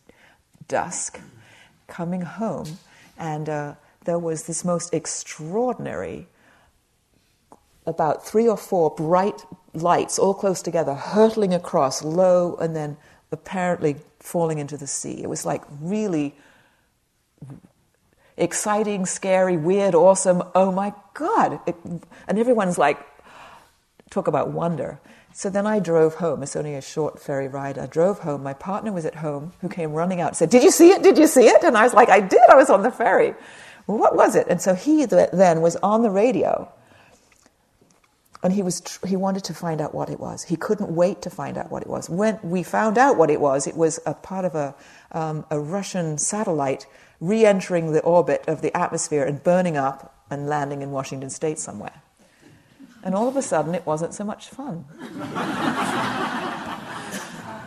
[0.68, 1.20] dusk,
[1.86, 2.78] coming home,
[3.18, 6.26] and uh, there was this most extraordinary,
[7.86, 9.44] about three or four bright
[9.74, 12.96] lights all close together, hurtling across, low, and then
[13.30, 13.96] apparently
[14.26, 15.22] falling into the sea.
[15.22, 16.34] It was like really
[18.36, 20.42] exciting, scary, weird, awesome.
[20.54, 21.60] Oh my God.
[21.66, 22.98] It, and everyone's like,
[24.10, 24.98] talk about wonder.
[25.32, 26.42] So then I drove home.
[26.42, 27.78] It's only a short ferry ride.
[27.78, 28.42] I drove home.
[28.42, 31.02] My partner was at home who came running out and said, Did you see it?
[31.02, 31.62] Did you see it?
[31.62, 32.40] And I was like, I did.
[32.48, 33.34] I was on the ferry.
[33.86, 34.46] Well, what was it?
[34.48, 36.72] And so he then was on the radio
[38.46, 40.44] and he was tr- he wanted to find out what it was.
[40.44, 42.08] He couldn't wait to find out what it was.
[42.08, 44.72] When we found out what it was, it was a part of a
[45.10, 46.86] um, a Russian satellite
[47.18, 52.02] re-entering the orbit of the atmosphere and burning up and landing in Washington State somewhere.
[53.02, 54.84] And all of a sudden, it wasn't so much fun.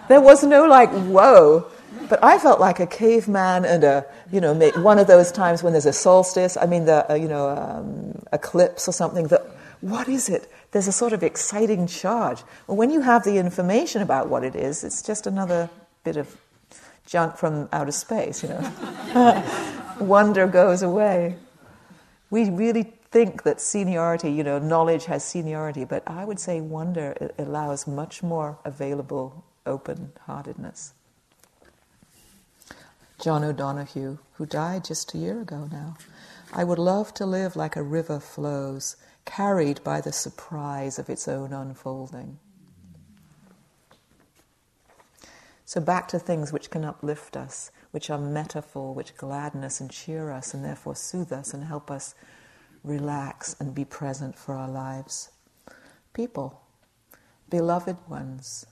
[0.08, 1.66] there was no like, whoa.
[2.08, 5.74] But I felt like a caveman and a, you know, one of those times when
[5.74, 9.46] there's a solstice, I mean, the, uh, you know, um, eclipse or something, that,
[9.82, 10.52] what is it?
[10.72, 12.44] There's a sort of exciting charge.
[12.68, 15.70] Well, when you have the information about what it is, it's just another
[16.04, 16.38] bit of
[17.06, 19.44] junk from outer space, you know.
[20.00, 21.38] Wonder goes away.
[22.30, 27.32] We really think that seniority, you know, knowledge has seniority, but I would say wonder
[27.40, 30.94] allows much more available open heartedness.
[33.20, 35.98] John O'Donohue, who died just a year ago now.
[36.54, 38.96] I would love to live like a river flows,
[39.30, 42.40] carried by the surprise of its own unfolding.
[45.66, 49.92] So, back to things which can uplift us, which are metaphor, which gladden us and
[49.92, 52.16] cheer us, and therefore soothe us and help us
[52.84, 55.30] relax and be present for our lives.
[56.14, 56.62] People,
[57.52, 58.66] beloved ones,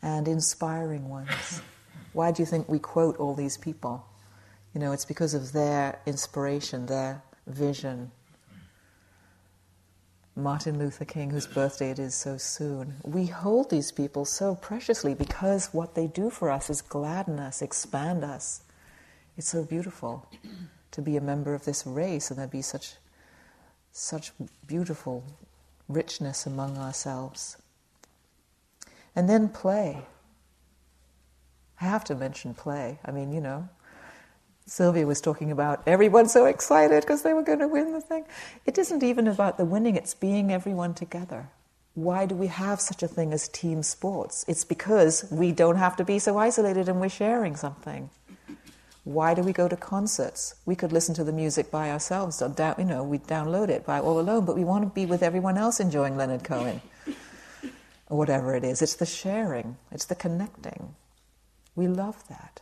[0.00, 1.60] and inspiring ones.
[2.14, 4.06] Why do you think we quote all these people?
[4.72, 8.10] You know, it's because of their inspiration, their vision,
[10.38, 12.94] Martin Luther King, whose birthday it is so soon.
[13.02, 17.60] We hold these people so preciously because what they do for us is gladden us,
[17.60, 18.62] expand us.
[19.36, 20.30] It's so beautiful
[20.92, 22.94] to be a member of this race and there be such,
[23.90, 24.30] such
[24.66, 25.24] beautiful
[25.88, 27.56] richness among ourselves.
[29.16, 30.06] And then play.
[31.80, 33.00] I have to mention play.
[33.04, 33.68] I mean, you know,
[34.68, 38.26] Sylvia was talking about everyone so excited because they were going to win the thing.
[38.66, 41.48] It isn't even about the winning, it's being everyone together.
[41.94, 44.44] Why do we have such a thing as team sports?
[44.46, 48.10] It's because we don't have to be so isolated and we're sharing something.
[49.04, 50.54] Why do we go to concerts?
[50.66, 54.20] We could listen to the music by ourselves, you know, we download it by all
[54.20, 56.82] alone, but we want to be with everyone else enjoying Leonard Cohen,
[58.10, 58.82] or whatever it is.
[58.82, 60.94] It's the sharing, it's the connecting.
[61.74, 62.60] We love that.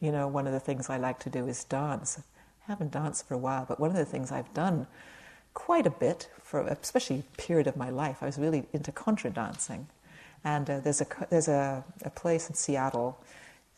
[0.00, 2.20] You know, one of the things I like to do is dance.
[2.66, 4.86] I haven't danced for a while, but one of the things I've done
[5.54, 9.30] quite a bit, for especially a period of my life, I was really into contra
[9.30, 9.88] dancing.
[10.44, 13.18] And uh, there's, a, there's a, a place in Seattle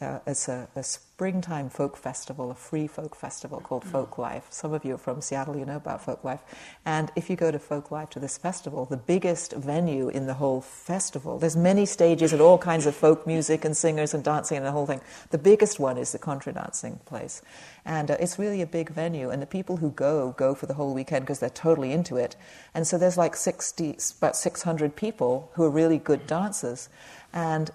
[0.00, 3.90] uh, it's a, a, springtime folk festival, a free folk festival called mm.
[3.90, 4.46] Folk Life.
[4.48, 6.40] Some of you are from Seattle, you know about Folk Life.
[6.86, 10.32] And if you go to Folk Life to this festival, the biggest venue in the
[10.32, 14.56] whole festival, there's many stages and all kinds of folk music and singers and dancing
[14.56, 15.02] and the whole thing.
[15.28, 17.42] The biggest one is the contra dancing place.
[17.84, 19.28] And uh, it's really a big venue.
[19.28, 22.36] And the people who go, go for the whole weekend because they're totally into it.
[22.72, 26.88] And so there's like 60, about 600 people who are really good dancers.
[27.34, 27.70] And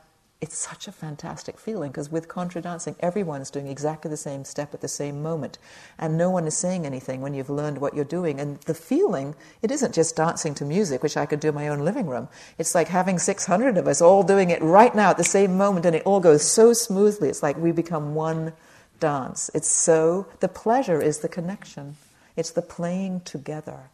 [0.45, 4.75] it's such a fantastic feeling because with contra dancing, everyone's doing exactly the same step
[4.75, 5.57] at the same moment.
[5.97, 8.39] And no one is saying anything when you've learned what you're doing.
[8.39, 9.33] And the feeling,
[9.63, 12.27] it isn't just dancing to music, which I could do in my own living room.
[12.59, 15.87] It's like having 600 of us all doing it right now at the same moment,
[15.87, 17.27] and it all goes so smoothly.
[17.27, 18.53] It's like we become one
[18.99, 19.49] dance.
[19.55, 21.95] It's so, the pleasure is the connection,
[22.35, 23.89] it's the playing together.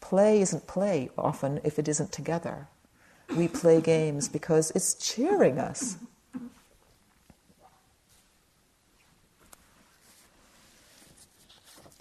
[0.00, 2.68] Play isn't play often if it isn't together
[3.36, 5.96] we play games because it's cheering us.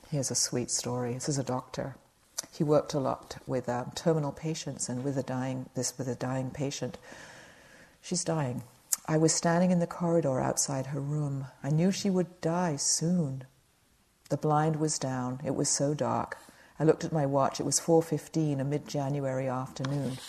[0.10, 1.14] Here's a sweet story.
[1.16, 1.96] This is a doctor.
[2.52, 6.14] He worked a lot with um, terminal patients and with a dying this with a
[6.14, 7.00] dying patient.
[8.00, 8.62] She's dying.
[9.08, 11.48] I was standing in the corridor outside her room.
[11.64, 13.46] I knew she would die soon.
[14.30, 15.42] The blind was down.
[15.44, 16.38] It was so dark.
[16.80, 17.60] I looked at my watch.
[17.60, 20.20] It was 4:15, a mid-January afternoon.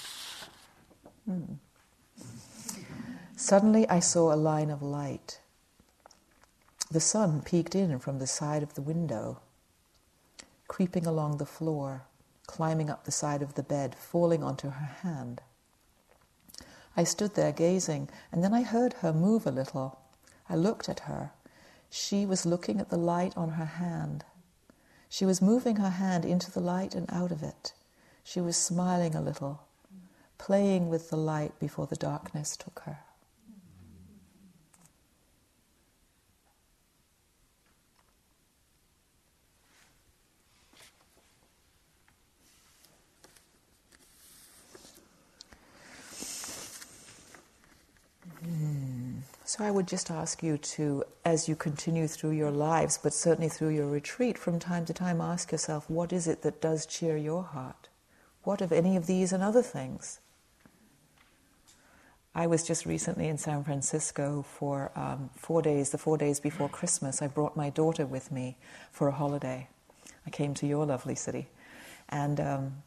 [1.24, 1.54] Hmm.
[3.36, 5.40] Suddenly, I saw a line of light.
[6.90, 9.40] The sun peeked in from the side of the window,
[10.68, 12.04] creeping along the floor,
[12.46, 15.40] climbing up the side of the bed, falling onto her hand.
[16.96, 19.98] I stood there gazing, and then I heard her move a little.
[20.48, 21.32] I looked at her.
[21.90, 24.24] She was looking at the light on her hand.
[25.08, 27.72] She was moving her hand into the light and out of it.
[28.22, 29.63] She was smiling a little,
[30.38, 32.98] playing with the light before the darkness took her.
[48.44, 49.18] Hmm.
[49.44, 53.48] So I would just ask you to, as you continue through your lives, but certainly
[53.48, 57.16] through your retreat, from time to time ask yourself, what is it that does cheer
[57.16, 57.88] your heart?
[58.42, 60.18] What of any of these and other things?
[62.34, 66.68] I was just recently in San Francisco for um, four days, the four days before
[66.68, 67.22] Christmas.
[67.22, 68.56] I brought my daughter with me
[68.90, 69.68] for a holiday.
[70.26, 71.46] I came to your lovely city.
[72.08, 72.82] And um,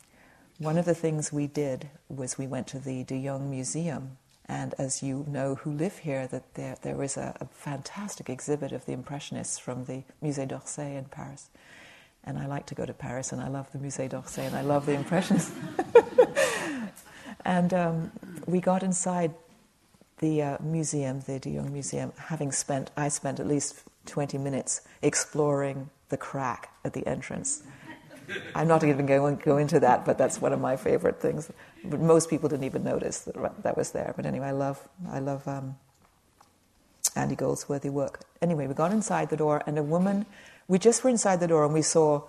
[0.57, 4.17] one of the things we did was we went to the De Young Museum
[4.49, 8.71] and as you know who live here, that there, there is a, a fantastic exhibit
[8.71, 11.49] of the Impressionists from the Musée d'Orsay in Paris.
[12.23, 14.61] And I like to go to Paris, and I love the Musée d'Orsay, and I
[14.61, 15.51] love the Impressionists.
[17.45, 18.11] and um,
[18.47, 19.33] we got inside
[20.19, 24.81] the uh, museum, the De Young Museum, having spent, I spent at least 20 minutes
[25.01, 27.63] exploring the crack at the entrance.
[28.55, 31.51] I'm not even going to go into that, but that's one of my favorite things.
[31.83, 34.13] But most people didn't even notice that that was there.
[34.15, 35.77] But anyway, I love I love um,
[37.15, 38.21] Andy Goldsworthy work.
[38.41, 40.25] Anyway, we got inside the door, and a woman.
[40.67, 42.23] We just were inside the door, and we saw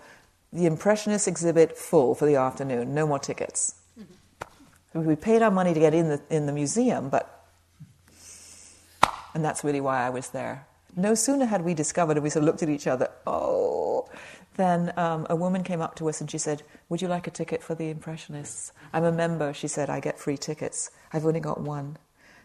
[0.52, 2.94] the Impressionist exhibit full for the afternoon.
[2.94, 3.74] No more tickets.
[4.94, 5.06] Mm-hmm.
[5.06, 7.46] We paid our money to get in the in the museum, but
[9.34, 10.66] and that's really why I was there.
[10.96, 13.10] No sooner had we discovered it, we sort of looked at each other.
[13.26, 14.08] Oh,
[14.58, 17.30] then um, a woman came up to us and she said, Would you like a
[17.30, 18.72] ticket for the Impressionists?
[18.92, 19.54] I'm a member.
[19.54, 20.90] She said, I get free tickets.
[21.12, 21.96] I've only got one.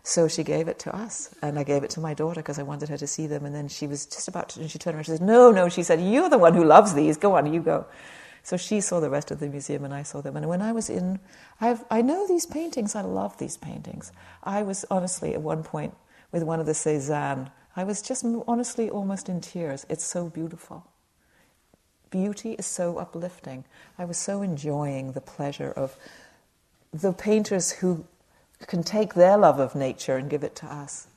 [0.03, 2.63] So she gave it to us, and I gave it to my daughter because I
[2.63, 3.45] wanted her to see them.
[3.45, 5.49] And then she was just about to, and she turned around and she said, No,
[5.49, 5.69] no.
[5.69, 7.17] She said, You're the one who loves these.
[7.17, 7.85] Go on, you go.
[8.43, 10.35] So she saw the rest of the museum, and I saw them.
[10.35, 11.19] And when I was in,
[11.61, 12.93] I've, I know these paintings.
[12.93, 14.11] I love these paintings.
[14.43, 15.95] I was honestly at one point
[16.31, 17.51] with one of the Cézanne.
[17.75, 19.85] I was just honestly almost in tears.
[19.89, 20.85] It's so beautiful
[22.13, 23.65] beauty is so uplifting.
[23.97, 25.97] I was so enjoying the pleasure of
[26.93, 28.05] the painters who
[28.67, 31.07] can take their love of nature and give it to us.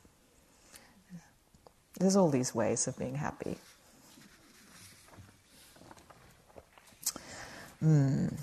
[1.99, 3.57] There's all these ways of being happy.
[7.83, 8.33] Mm.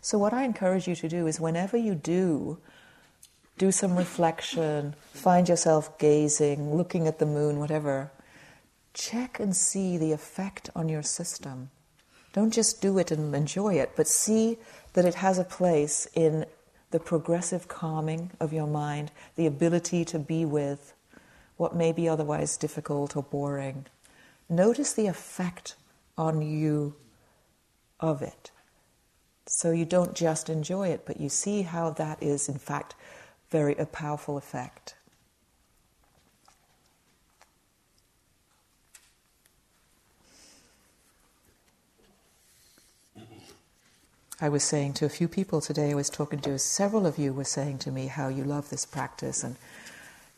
[0.00, 2.58] So, what I encourage you to do is whenever you do,
[3.58, 8.10] do some reflection, find yourself gazing, looking at the moon, whatever,
[8.94, 11.70] check and see the effect on your system.
[12.32, 14.58] Don't just do it and enjoy it, but see
[14.94, 16.46] that it has a place in
[16.90, 20.94] the progressive calming of your mind, the ability to be with
[21.56, 23.86] what may be otherwise difficult or boring.
[24.48, 25.74] Notice the effect
[26.18, 26.94] on you
[28.00, 28.50] of it.
[29.46, 32.94] So you don't just enjoy it, but you see how that is, in fact,
[33.50, 34.94] very a powerful effect.
[44.40, 47.32] I was saying to a few people today, I was talking to several of you
[47.32, 49.56] were saying to me how you love this practice, and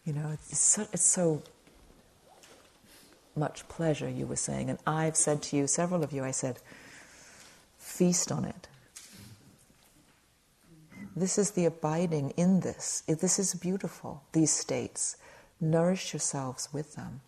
[0.06, 1.42] you know, it's so, it's so
[3.40, 4.70] much pleasure, you were saying.
[4.70, 6.60] And I've said to you, several of you, I said,
[7.78, 8.68] feast on it.
[11.16, 13.02] This is the abiding in this.
[13.08, 15.16] This is beautiful, these states.
[15.60, 17.22] Nourish yourselves with them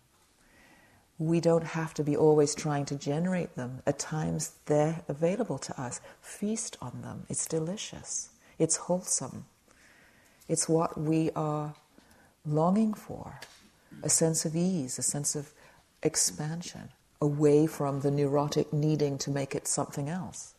[1.19, 3.81] we don't have to be always trying to generate them.
[3.85, 6.01] At times, they're available to us.
[6.21, 7.25] Feast on them.
[7.29, 9.45] It's delicious, it's wholesome.
[10.49, 11.73] It's what we are
[12.45, 13.39] longing for
[14.01, 15.53] a sense of ease, a sense of
[16.03, 16.89] expansion,
[17.21, 20.53] away from the neurotic needing to make it something else.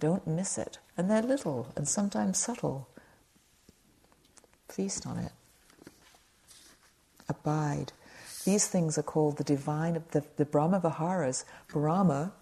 [0.00, 0.78] Don't miss it.
[0.96, 2.88] And they're little and sometimes subtle.
[4.68, 5.32] Feast on it.
[7.28, 7.92] Abide
[8.48, 11.44] these things are called the divine, the, the Brahma Viharas.
[11.68, 12.32] Brahma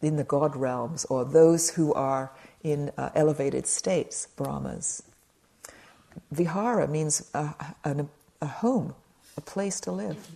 [0.00, 2.32] in the God realms, or those who are
[2.62, 5.02] in uh, elevated states, Brahmas.
[6.30, 7.54] Vihara means a,
[7.84, 8.06] a,
[8.40, 8.94] a home,
[9.36, 10.30] a place to live,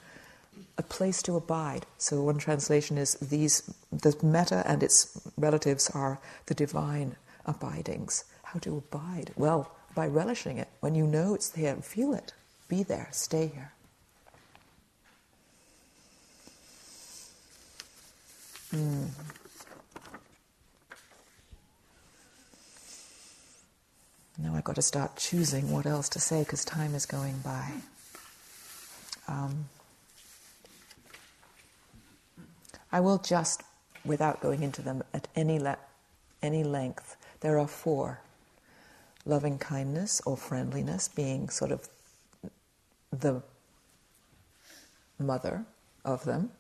[0.79, 1.87] a place to abide.
[1.99, 8.25] So one translation is these the metta and its relatives are the divine abidings.
[8.43, 9.33] How to abide?
[9.37, 10.69] Well, by relishing it.
[10.81, 12.33] When you know it's there, feel it.
[12.69, 13.73] Be there, stay here.
[18.75, 19.09] Mm.
[24.39, 27.71] Now I've got to start choosing what else to say because time is going by.
[29.29, 29.69] Um,
[32.97, 33.63] I will just,
[34.07, 35.77] without going into them at any, le-
[36.41, 38.23] any length, there are four
[39.27, 41.91] loving kindness or friendliness being sort of
[43.13, 43.43] the
[45.19, 45.67] mother
[46.07, 46.53] of them.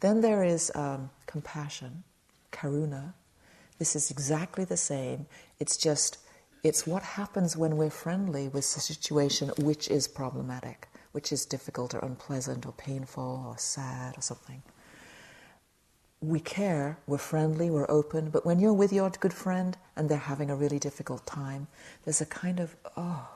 [0.00, 2.02] Then there is um, compassion,
[2.50, 3.12] karuna.
[3.78, 5.26] This is exactly the same.
[5.60, 6.16] It's just,
[6.62, 11.92] it's what happens when we're friendly with a situation which is problematic, which is difficult
[11.92, 14.62] or unpleasant or painful or sad or something.
[16.20, 20.18] We care, we're friendly, we're open, but when you're with your good friend and they're
[20.18, 21.68] having a really difficult time,
[22.04, 23.28] there's a kind of, oh,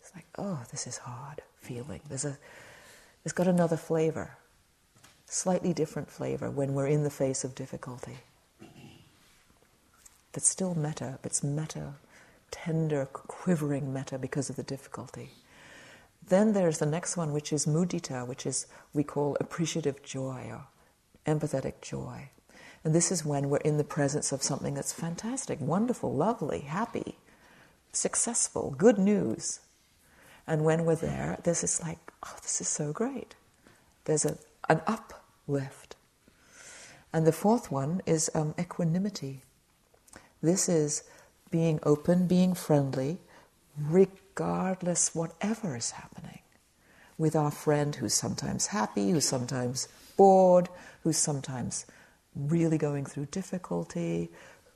[0.00, 2.00] it's like, oh, this is hard feeling.
[2.08, 2.38] There's a,
[3.24, 4.36] it's got another flavor,
[5.26, 8.18] slightly different flavor when we're in the face of difficulty.
[10.32, 11.94] That's still metta, but it's metta,
[12.52, 15.30] tender, quivering metta because of the difficulty.
[16.28, 20.66] Then there's the next one, which is mudita, which is we call appreciative joy or
[21.26, 22.30] empathetic joy.
[22.84, 27.18] And this is when we're in the presence of something that's fantastic, wonderful, lovely, happy,
[27.92, 29.60] successful, good news.
[30.46, 33.36] And when we're there, this is like, oh, this is so great.
[34.04, 34.36] There's a,
[34.68, 35.96] an uplift.
[37.12, 39.42] And the fourth one is um, equanimity.
[40.42, 41.04] This is
[41.50, 43.18] being open, being friendly,
[43.78, 46.40] regardless whatever is happening.
[47.18, 50.68] With our friend who's sometimes happy, who's sometimes bored,
[51.02, 51.86] who's sometimes
[52.34, 54.30] really going through difficulty,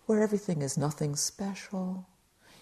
[0.07, 2.07] where everything is nothing special.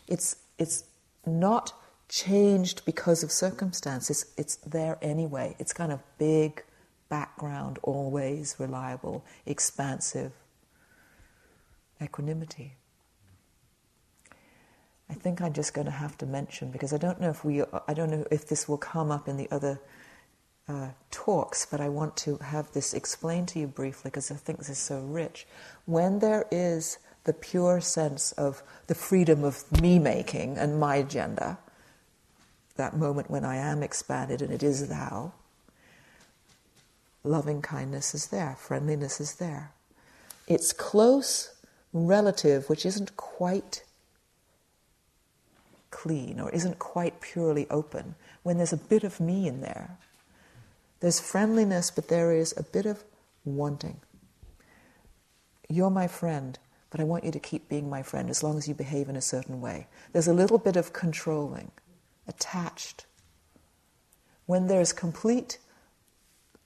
[0.09, 0.85] It's, it's
[1.27, 1.73] not
[2.09, 5.57] changed because of circumstances, it's there anyway.
[5.59, 6.63] It's kind of big,
[7.09, 10.33] background, always reliable, expansive
[12.03, 12.75] equanimity.
[15.11, 17.63] I think I'm just going to have to mention because I don't know if we,
[17.87, 19.81] I don't know if this will come up in the other
[20.69, 24.59] uh, talks, but I want to have this explained to you briefly because I think
[24.59, 25.47] this is so rich.
[25.85, 31.59] When there is the pure sense of the freedom of me making and my agenda,
[32.77, 35.33] that moment when I am expanded and it is thou,
[37.23, 39.71] loving kindness is there, friendliness is there.
[40.47, 41.55] It's close
[41.93, 43.84] relative, which isn't quite
[45.95, 49.97] clean or isn't quite purely open, when there's a bit of me in there.
[50.99, 53.05] There's friendliness, but there is a bit of
[53.45, 54.01] wanting.
[55.69, 56.59] You're my friend,
[56.91, 59.17] but I want you to keep being my friend as long as you behave in
[59.17, 59.87] a certain way.
[60.13, 61.71] There's a little bit of controlling,
[62.27, 63.07] attached.
[64.47, 65.59] When there's complete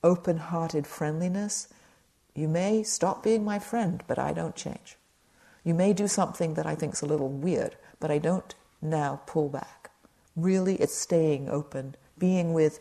[0.02, 1.68] open hearted friendliness,
[2.34, 4.96] you may stop being my friend, but I don't change.
[5.64, 9.20] You may do something that I think is a little weird, but I don't now
[9.26, 9.90] pull back.
[10.36, 12.80] Really, it's staying open, being with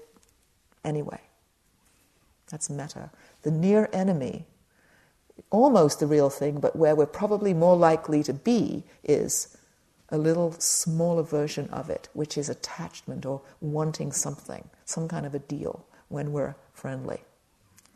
[0.83, 1.21] anyway.
[2.49, 3.09] That's metta.
[3.43, 4.45] The near enemy,
[5.49, 9.57] almost the real thing, but where we're probably more likely to be, is
[10.09, 15.35] a little smaller version of it, which is attachment or wanting something, some kind of
[15.35, 17.21] a deal when we're friendly.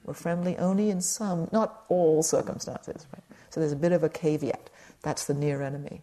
[0.03, 3.05] We're friendly only in some, not all circumstances.
[3.13, 3.23] Right?
[3.49, 4.69] So there's a bit of a caveat.
[5.03, 6.01] That's the near enemy.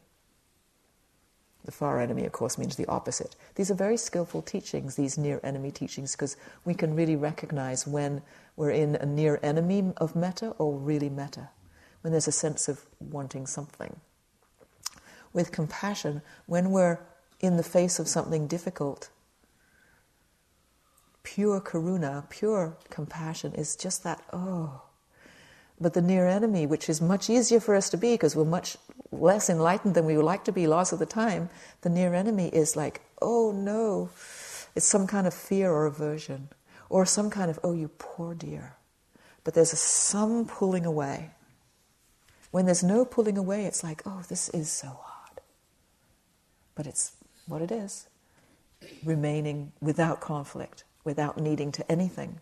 [1.68, 3.36] The far enemy, of course, means the opposite.
[3.56, 8.22] These are very skillful teachings, these near enemy teachings, because we can really recognize when
[8.56, 11.50] we're in a near enemy of metta or really metta,
[12.00, 14.00] when there's a sense of wanting something.
[15.34, 17.00] With compassion, when we're
[17.38, 19.10] in the face of something difficult,
[21.22, 24.80] pure karuna, pure compassion is just that, oh,
[25.78, 28.78] but the near enemy, which is much easier for us to be because we're much
[29.10, 31.48] less enlightened than we would like to be lots of the time,
[31.82, 34.10] the near enemy is like, oh no,
[34.74, 36.48] it's some kind of fear or aversion,
[36.88, 38.76] or some kind of, oh, you poor dear.
[39.44, 41.30] But there's a some pulling away.
[42.50, 45.40] When there's no pulling away, it's like, oh, this is so hard.
[46.74, 47.12] But it's
[47.46, 48.08] what it is
[49.04, 52.40] remaining without conflict, without needing to anything.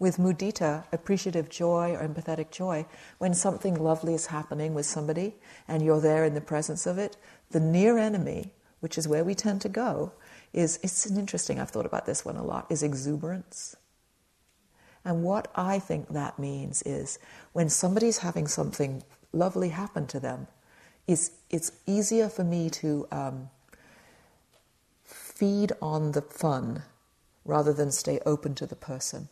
[0.00, 2.84] With mudita, appreciative joy or empathetic joy,
[3.18, 5.34] when something lovely is happening with somebody
[5.68, 7.16] and you're there in the presence of it,
[7.50, 10.10] the near enemy, which is where we tend to go,
[10.54, 13.76] is it's an interesting, I've thought about this one a lot, is exuberance.
[15.04, 17.18] And what I think that means is
[17.52, 20.46] when somebody's having something lovely happen to them,
[21.06, 23.50] it's, it's easier for me to um,
[25.04, 26.84] feed on the fun
[27.44, 29.28] rather than stay open to the person.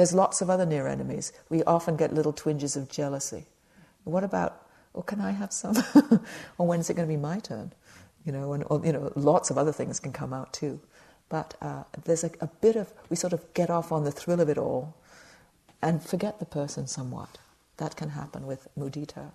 [0.00, 1.30] There's lots of other near enemies.
[1.50, 3.44] We often get little twinges of jealousy.
[4.04, 5.76] What about, oh, can I have some?
[6.56, 7.74] or when is it going to be my turn?
[8.24, 10.80] You know, and or, you know, lots of other things can come out too.
[11.28, 14.40] But uh, there's a, a bit of, we sort of get off on the thrill
[14.40, 14.96] of it all
[15.82, 17.36] and forget the person somewhat.
[17.76, 19.32] That can happen with mudita.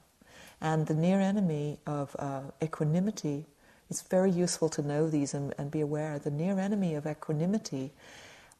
[0.59, 3.45] And the near enemy of uh, equanimity,
[3.91, 6.17] it's very useful to know these and, and be aware.
[6.17, 7.91] The near enemy of equanimity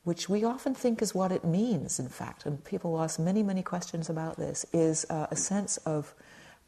[0.06, 3.64] which we often think is what it means, in fact, and people ask many, many
[3.64, 6.14] questions about this, is uh, a sense of,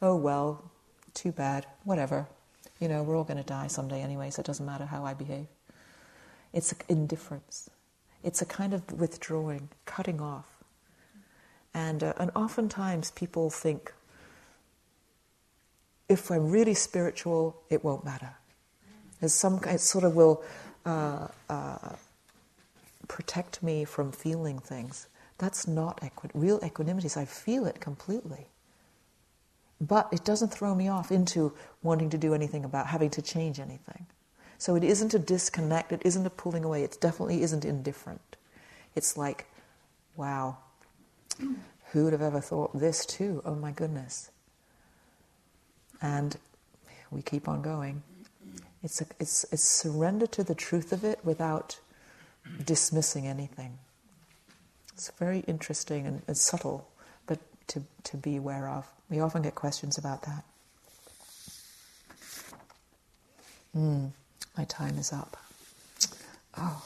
[0.02, 0.70] oh, well,
[1.14, 2.26] too bad, whatever.
[2.80, 5.14] You know, we're all going to die someday anyway, so it doesn't matter how I
[5.14, 5.46] behave.
[6.52, 7.70] It's indifference.
[8.24, 10.64] It's a kind of withdrawing, cutting off.
[11.72, 13.94] And, uh, and oftentimes people think,
[16.08, 18.34] if I'm really spiritual, it won't matter.
[19.20, 20.42] There's some, it sort of will
[20.84, 21.94] uh, uh,
[23.08, 25.08] protect me from feeling things.
[25.38, 27.08] That's not equi- real equanimity.
[27.16, 28.48] I feel it completely.
[29.80, 31.52] But it doesn't throw me off into
[31.82, 34.06] wanting to do anything about having to change anything.
[34.58, 38.36] So it isn't a disconnect, it isn't a pulling away, it definitely isn't indifferent.
[38.96, 39.46] It's like,
[40.16, 40.58] wow,
[41.92, 43.40] who would have ever thought this too?
[43.44, 44.30] Oh my goodness.
[46.02, 46.36] And
[47.12, 48.02] we keep on going.
[48.82, 51.78] It's, a, it's, it's surrender to the truth of it without
[52.64, 53.78] dismissing anything.
[54.94, 56.88] It's very interesting and, and subtle,
[57.26, 57.38] but
[57.68, 58.86] to, to be aware of.
[59.08, 60.44] We often get questions about that.
[63.76, 64.10] Mm,
[64.56, 65.36] my time is up.
[66.56, 66.84] Oh.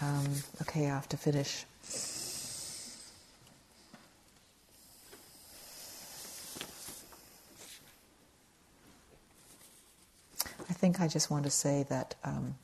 [0.00, 0.26] Um,
[0.62, 1.64] okay, I have to finish.
[10.72, 12.54] Think I just want to say that um,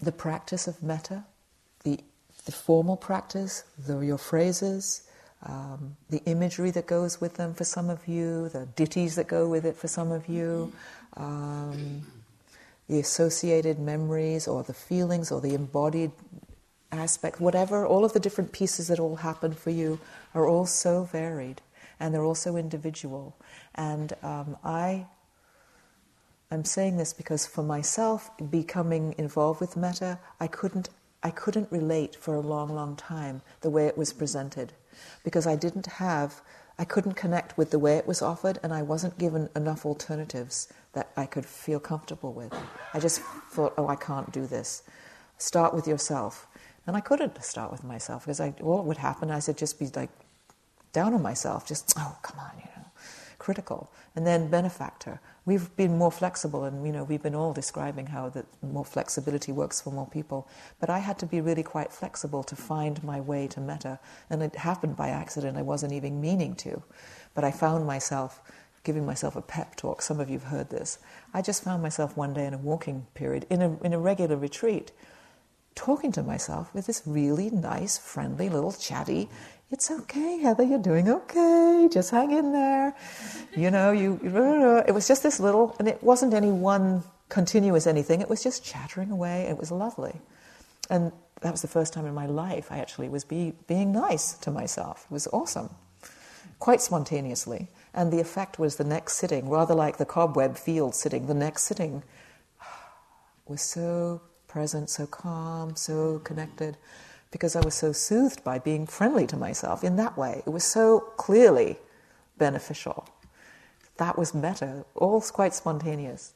[0.00, 1.24] the practice of metta,
[1.84, 1.98] the,
[2.44, 5.02] the formal practice, the, your phrases,
[5.44, 9.48] um, the imagery that goes with them for some of you, the ditties that go
[9.48, 10.72] with it for some of you,
[11.16, 12.02] um,
[12.88, 16.12] the associated memories or the feelings or the embodied
[16.90, 20.00] aspect, whatever, all of the different pieces that all happen for you
[20.34, 21.60] are all so varied
[22.00, 23.36] and they're also individual.
[23.74, 25.06] And um, I,
[26.50, 30.90] I'm saying this because for myself, becoming involved with metta, I couldn't,
[31.22, 34.72] I couldn't relate for a long, long time the way it was presented,
[35.24, 36.40] because I didn't have,
[36.78, 40.72] I couldn't connect with the way it was offered, and I wasn't given enough alternatives
[40.92, 42.54] that I could feel comfortable with.
[42.94, 43.20] I just
[43.50, 44.82] thought, oh, I can't do this.
[45.38, 46.46] Start with yourself.
[46.86, 49.88] And I couldn't start with myself because I, all would happen, I said, just be
[49.94, 50.10] like
[51.00, 52.78] down on myself, just, oh, come on, you know
[53.48, 53.90] critical.
[54.14, 55.20] And then benefactor.
[55.46, 59.52] We've been more flexible, and you know we've been all describing how that more flexibility
[59.52, 60.46] works for more people.
[60.80, 64.00] But I had to be really quite flexible to find my way to metta.
[64.28, 65.56] and it happened by accident.
[65.56, 66.82] I wasn't even meaning to,
[67.34, 68.42] but I found myself
[68.84, 70.02] giving myself a pep talk.
[70.02, 70.98] Some of you've heard this.
[71.32, 74.36] I just found myself one day in a walking period, in a, in a regular
[74.36, 74.92] retreat,
[75.74, 79.28] talking to myself with this really nice, friendly, little chatty
[79.70, 81.88] it's okay, Heather, you're doing okay.
[81.92, 82.94] Just hang in there.
[83.54, 84.18] You know, you,
[84.86, 88.22] it was just this little, and it wasn't any one continuous anything.
[88.22, 89.42] It was just chattering away.
[89.42, 90.20] It was lovely.
[90.88, 91.12] And
[91.42, 94.50] that was the first time in my life I actually was be, being nice to
[94.50, 95.06] myself.
[95.10, 95.68] It was awesome.
[96.58, 97.68] Quite spontaneously.
[97.92, 101.64] And the effect was the next sitting, rather like the cobweb field sitting, the next
[101.64, 102.02] sitting
[103.46, 106.78] was so present, so calm, so connected
[107.30, 110.42] because I was so soothed by being friendly to myself in that way.
[110.46, 111.78] It was so clearly
[112.38, 113.08] beneficial.
[113.96, 116.34] That was metta, all quite spontaneous.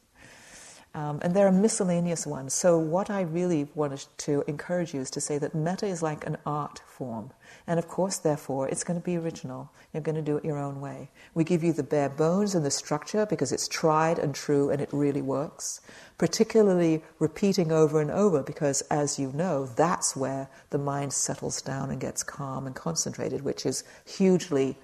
[0.94, 2.52] Um, and there are miscellaneous ones.
[2.52, 6.26] So, what I really wanted to encourage you is to say that metta is like
[6.26, 7.30] an art form.
[7.66, 9.70] And of course, therefore, it's going to be original.
[9.92, 11.10] You're going to do it your own way.
[11.32, 14.82] We give you the bare bones and the structure because it's tried and true and
[14.82, 15.80] it really works.
[16.18, 21.90] Particularly repeating over and over because, as you know, that's where the mind settles down
[21.90, 24.76] and gets calm and concentrated, which is hugely,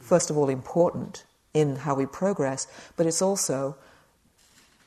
[0.00, 3.76] first of all, important in how we progress, but it's also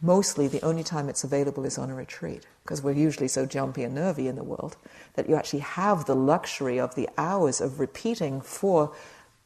[0.01, 3.83] mostly the only time it's available is on a retreat because we're usually so jumpy
[3.83, 4.77] and nervy in the world
[5.13, 8.93] that you actually have the luxury of the hours of repeating for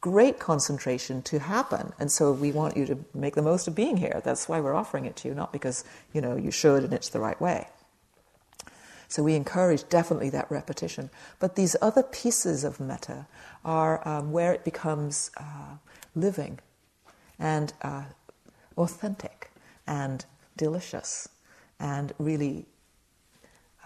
[0.00, 1.92] great concentration to happen.
[1.98, 4.20] And so we want you to make the most of being here.
[4.24, 7.08] That's why we're offering it to you, not because, you know, you should and it's
[7.08, 7.68] the right way.
[9.08, 11.10] So we encourage definitely that repetition.
[11.38, 13.26] But these other pieces of metta
[13.64, 15.76] are um, where it becomes uh,
[16.14, 16.60] living
[17.38, 18.04] and uh,
[18.76, 19.50] authentic
[19.86, 20.24] and
[20.56, 21.28] delicious
[21.78, 22.66] and really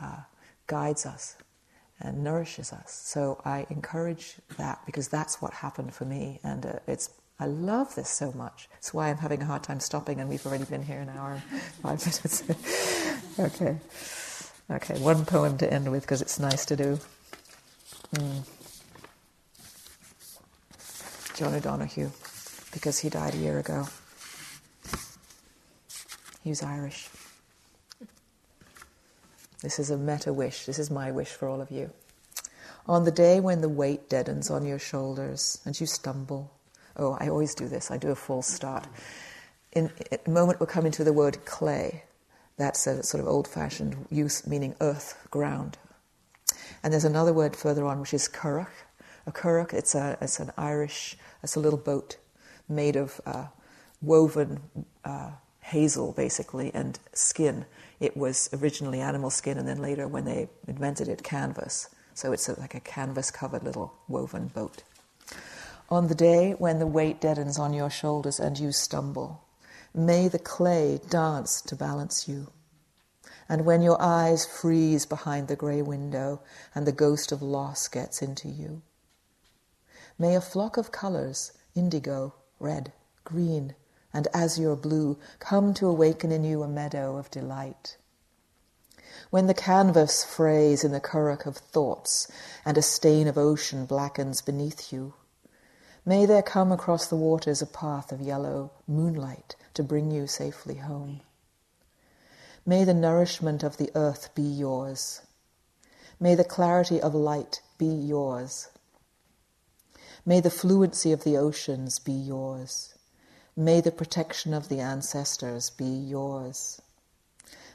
[0.01, 0.21] uh,
[0.67, 1.37] guides us
[2.01, 2.93] and nourishes us.
[3.05, 7.95] So I encourage that because that's what happened for me, and uh, it's I love
[7.95, 8.69] this so much.
[8.79, 11.33] It's why I'm having a hard time stopping, and we've already been here an hour
[11.33, 12.43] and five minutes.
[13.39, 13.79] okay,
[14.71, 15.01] okay.
[15.01, 16.99] One poem to end with because it's nice to do.
[18.15, 18.47] Mm.
[21.35, 22.11] John O'Donohue,
[22.73, 23.87] because he died a year ago.
[26.51, 27.09] Was Irish.
[29.63, 30.67] This is a metta wish.
[30.67, 31.93] This is my wish for all of you.
[32.89, 36.51] On the day when the weight deadens on your shoulders and you stumble,
[36.97, 38.89] oh, I always do this, I do a false start.
[39.71, 42.03] In, a moment, we're coming to the word clay.
[42.57, 45.79] That's a sort of old fashioned use meaning earth, ground.
[46.83, 48.73] And there's another word further on which is currach.
[49.25, 52.17] A currach, it's, a, it's an Irish, it's a little boat
[52.69, 53.47] made of uh,
[54.03, 54.63] woven
[55.05, 55.31] uh,
[55.71, 57.65] hazel, basically, and skin.
[58.01, 61.89] It was originally animal skin, and then later, when they invented it, canvas.
[62.15, 64.83] So it's a, like a canvas covered little woven boat.
[65.89, 69.43] On the day when the weight deadens on your shoulders and you stumble,
[69.93, 72.53] may the clay dance to balance you.
[73.49, 76.43] And when your eyes freeze behind the grey window
[76.75, 78.83] and the ghost of loss gets into you,
[80.17, 82.93] may a flock of colours, indigo, red,
[83.25, 83.75] green,
[84.13, 87.97] and azure blue come to awaken in you a meadow of delight.
[89.31, 92.27] When the canvas frays in the currach of thoughts
[92.65, 95.15] and a stain of ocean blackens beneath you,
[96.05, 100.77] may there come across the waters a path of yellow moonlight to bring you safely
[100.77, 101.21] home.
[102.67, 105.23] May the nourishment of the earth be yours.
[106.19, 108.69] May the clarity of light be yours.
[110.27, 112.95] May the fluency of the oceans be yours.
[113.61, 116.81] May the protection of the ancestors be yours.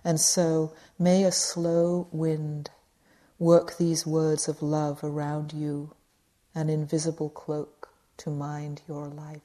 [0.03, 2.71] And so, may a slow wind
[3.37, 5.93] work these words of love around you,
[6.55, 9.44] an invisible cloak to mind your life.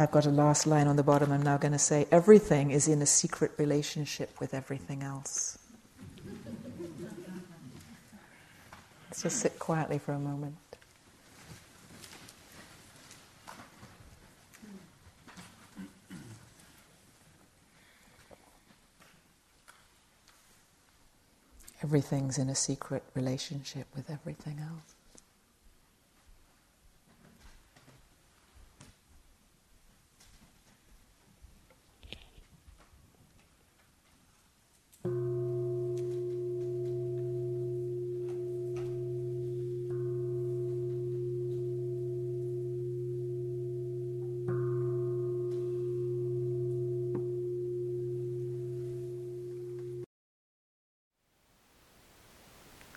[0.00, 1.30] I've got a last line on the bottom.
[1.30, 5.58] I'm now going to say everything is in a secret relationship with everything else.
[9.10, 10.56] Let's just sit quietly for a moment.
[21.82, 24.99] Everything's in a secret relationship with everything else.